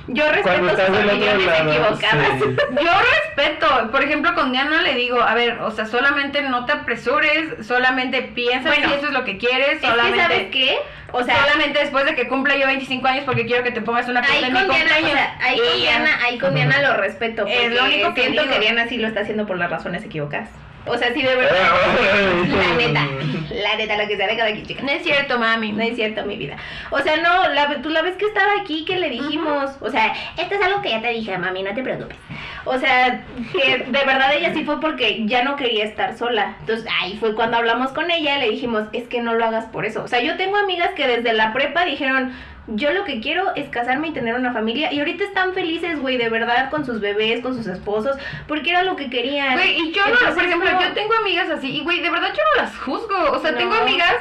[0.08, 1.70] Yo respeto sus opiniones lado.
[1.70, 2.38] equivocadas.
[2.38, 2.44] sí.
[2.84, 2.90] Yo
[3.36, 3.90] respeto.
[3.90, 8.22] Por ejemplo, con Diana le digo, a ver, o sea, solamente no te apresures, solamente
[8.22, 10.18] piensa Bueno, si eso es lo que quieres, Es que, solamente.
[10.20, 10.76] ¿sabes qué?
[11.12, 14.08] O sea, solamente después de que cumpla yo 25 años porque quiero que te pongas
[14.08, 15.12] una ahí pieza en mi Diana, o cumpleaños.
[15.12, 15.76] sea, ahí con.
[15.80, 17.46] Diana, ahí con Diana lo respeto.
[17.46, 18.54] Es lo único que siento digo.
[18.54, 20.48] que Diana sí lo está haciendo por las razones equivocadas.
[20.86, 21.52] O sea, sí, de verdad.
[22.48, 23.06] la neta,
[23.50, 24.82] la neta, lo que sea de cada quien, chica.
[24.82, 25.72] No es cierto, mami.
[25.72, 26.56] No es cierto, mi vida.
[26.90, 30.12] O sea, no, la, tú la vez que estaba aquí que le dijimos, o sea,
[30.36, 32.16] esto es algo que ya te dije, mami, no te preocupes.
[32.64, 36.56] O sea, que de verdad ella sí fue porque ya no quería estar sola.
[36.60, 39.66] Entonces, ahí fue cuando hablamos con ella y le dijimos, es que no lo hagas
[39.66, 40.02] por eso.
[40.02, 42.32] O sea, yo tengo amigas que desde la prepa dijeron,
[42.68, 44.92] yo lo que quiero es casarme y tener una familia.
[44.92, 48.82] Y ahorita están felices, güey, de verdad, con sus bebés, con sus esposos, porque era
[48.84, 49.54] lo que querían.
[49.54, 50.80] Güey, y yo no, Entonces, por ejemplo, no.
[50.82, 53.30] yo tengo amigas así, y güey, de verdad yo no las juzgo.
[53.32, 53.58] O sea, No.
[53.58, 54.14] tengo amigas,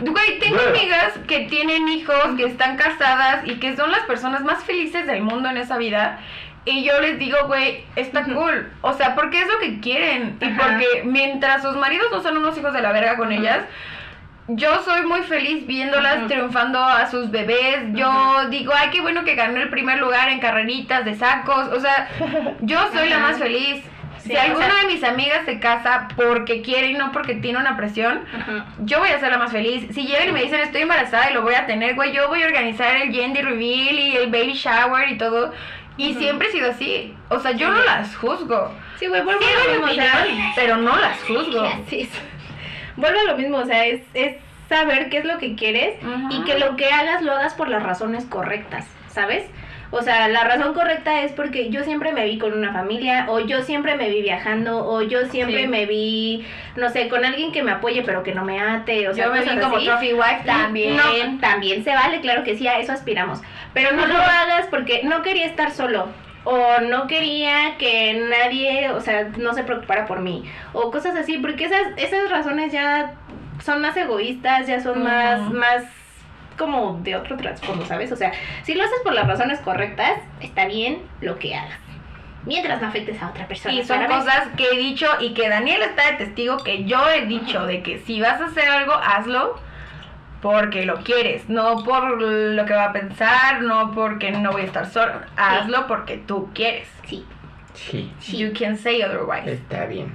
[0.00, 0.70] güey, tengo Bueno.
[0.70, 5.22] amigas que tienen hijos, que están casadas y que son las personas más felices del
[5.22, 6.18] mundo en esa vida.
[6.64, 8.70] Y yo les digo, güey, está cool.
[8.82, 10.36] O sea, porque es lo que quieren.
[10.40, 13.60] Y porque mientras sus maridos no son unos hijos de la verga con ellas,
[14.48, 17.78] yo soy muy feliz viéndolas triunfando a sus bebés.
[17.92, 21.68] Yo digo, ay, qué bueno que ganó el primer lugar en carreritas de sacos.
[21.68, 22.08] O sea,
[22.60, 23.82] yo soy la más feliz.
[24.18, 27.58] Sí, si alguna sea- de mis amigas se casa porque quiere y no porque tiene
[27.58, 28.66] una presión, Ajá.
[28.78, 29.86] yo voy a ser la más feliz.
[29.92, 32.42] Si llegan y me dicen estoy embarazada y lo voy a tener, güey, yo voy
[32.42, 35.52] a organizar el gender reveal y el baby shower y todo.
[35.96, 37.14] Y siempre he sido así.
[37.28, 38.72] O sea, yo no las juzgo.
[38.98, 41.68] Sí, güey, vuelvo Sí a pero no las juzgo.
[42.96, 44.36] Vuelve a lo mismo, o sea, es, es
[44.68, 45.96] saber qué es lo que quieres
[46.30, 49.44] y que lo que hagas lo hagas por las razones correctas, ¿sabes?
[49.94, 53.40] O sea, la razón correcta es porque yo siempre me vi con una familia, o
[53.40, 55.68] yo siempre me vi viajando, o yo siempre Sí.
[55.68, 59.12] me vi, no sé, con alguien que me apoye pero que no me ate, o
[59.14, 59.84] sea, yo me vi como así.
[59.84, 60.96] trophy wife también.
[60.96, 61.02] No,
[61.40, 63.42] también se vale, claro que sí, a eso aspiramos.
[63.74, 66.08] Pero no lo hagas porque no quería estar solo.
[66.44, 70.44] O no quería que nadie, o sea, no se preocupara por mí.
[70.72, 73.14] O cosas así, porque esas, esas razones ya
[73.62, 75.84] son más egoístas, ya son más, más
[76.58, 78.12] como de otro trasfondo, ¿sabes?
[78.12, 78.32] O sea,
[78.62, 81.78] si lo haces por las razones correctas, está bien lo que hagas.
[82.44, 83.74] Mientras no afectes a otra persona.
[83.74, 87.26] Y son cosas que he dicho y que Daniel está de testigo que yo he
[87.26, 89.60] dicho de que si vas a hacer algo, hazlo
[90.42, 94.64] porque lo quieres, no por lo que va a pensar, no porque no voy a
[94.64, 96.88] estar solo, hazlo porque tú quieres.
[97.06, 97.24] Sí.
[97.74, 99.50] Sí, You can say otherwise.
[99.50, 100.14] está bien.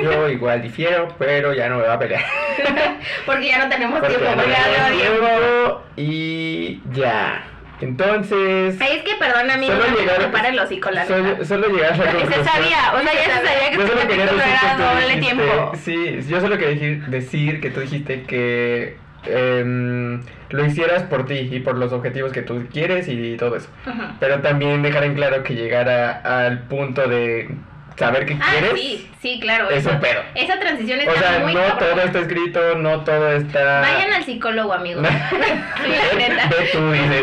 [0.00, 2.22] Yo igual difiero, pero ya no me va a pelear.
[3.26, 4.30] Porque ya no tenemos Porque tiempo.
[4.36, 7.42] no no- tiempo y ya.
[7.84, 11.44] Entonces, Ay, es que perdón, amigo, Solo no llegar- me para el hocico, la solo,
[11.44, 12.44] solo llegar a la Se conclusión.
[12.44, 14.90] sabía, o sea, ya se sabía que Yo este solo quería capítulo decir que era
[14.94, 15.72] doble dijiste- tiempo.
[15.84, 20.20] Sí, yo solo quería decir, decir que tú dijiste que em,
[20.50, 23.68] lo hicieras por ti y por los objetivos que tú quieres y todo eso.
[23.86, 24.16] Ajá.
[24.20, 27.48] Pero también dejar en claro que llegar a- al punto de
[27.96, 29.70] saber qué Ah, quieres sí, sí, claro.
[29.70, 30.22] es eso- un pedo.
[30.34, 33.80] Esa transición está O sea, muy no todo está escrito, no todo está...
[33.80, 35.06] Vayan al psicólogo, amigos.
[35.84, 36.48] Sí, la neta.
[36.48, 37.22] Ve tú, dice.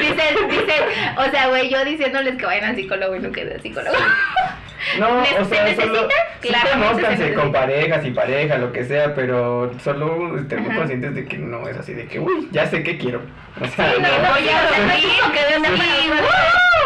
[0.00, 0.82] Dicen, dicen,
[1.16, 3.96] o sea, güey, yo diciéndoles que vayan al psicólogo y no que al psicólogo.
[4.98, 6.08] No, ¿Se- o sea, se solo
[6.72, 10.78] conózcanse con parejas y pareja, lo que sea, pero solo estén muy Ajá.
[10.78, 13.20] conscientes de que no es así, de que, uy, ya sé qué quiero.
[13.60, 15.68] O sea, no, no, ya, o sea, no es sí, como que de una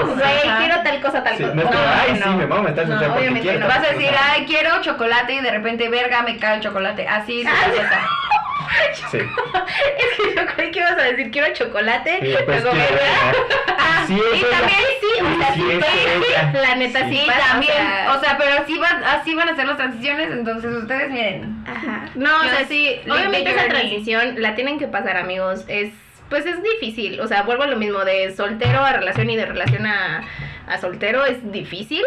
[0.04, 1.54] Güey, quiero tal cosa, tal cosa.
[1.54, 2.32] no es como, ay, no.
[2.32, 3.60] sí, a estar No, porque obviamente quiero.
[3.60, 3.66] no.
[3.68, 3.92] Vas a cosa".
[3.94, 7.06] decir, ay, quiero chocolate y de repente, verga, me cae el chocolate.
[7.06, 8.08] Así se Ah.
[9.10, 9.18] Sí.
[9.18, 12.70] Es que yo creí que ibas a decir quiero chocolate, quiero verga.
[12.72, 13.32] verga.
[13.78, 17.72] Ah, Sí, y también sí, o sea, la neta sí, Sí, pasa, también.
[18.08, 21.64] o O sea, pero así van, así van a ser las transiciones, entonces ustedes miren.
[21.66, 22.06] Ajá.
[22.14, 25.64] No, o sea, sí, obviamente esa transición la tienen que pasar, amigos.
[25.68, 25.92] Es,
[26.28, 27.20] pues es difícil.
[27.20, 30.22] O sea, vuelvo a lo mismo, de soltero a relación y de relación a,
[30.66, 32.02] a soltero es difícil.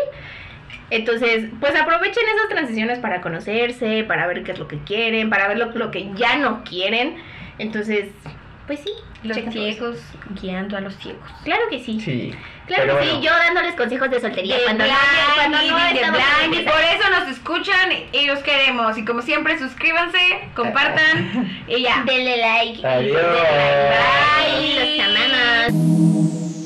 [0.90, 5.48] Entonces, pues aprovechen esas transiciones para conocerse, para ver qué es lo que quieren, para
[5.48, 7.18] ver lo, lo que ya no quieren.
[7.60, 8.06] Entonces,
[8.68, 8.92] pues sí,
[9.24, 9.98] Los ciegos
[10.42, 11.30] guiando a los ciegos.
[11.44, 12.00] Claro que sí.
[12.00, 12.34] Sí.
[12.68, 13.24] Claro pero que sí, bueno.
[13.24, 16.82] yo dándoles consejos de soltería De cuando no, blind, cuando no de blind, y por
[16.82, 18.98] eso nos escuchan y los queremos.
[18.98, 22.04] Y como siempre, suscríbanse, compartan y ya.
[22.06, 22.86] Denle like.
[22.86, 23.16] Adiós.
[23.16, 24.58] denle like.
[24.60, 24.98] Bye.
[24.98, 26.57] Los amamos.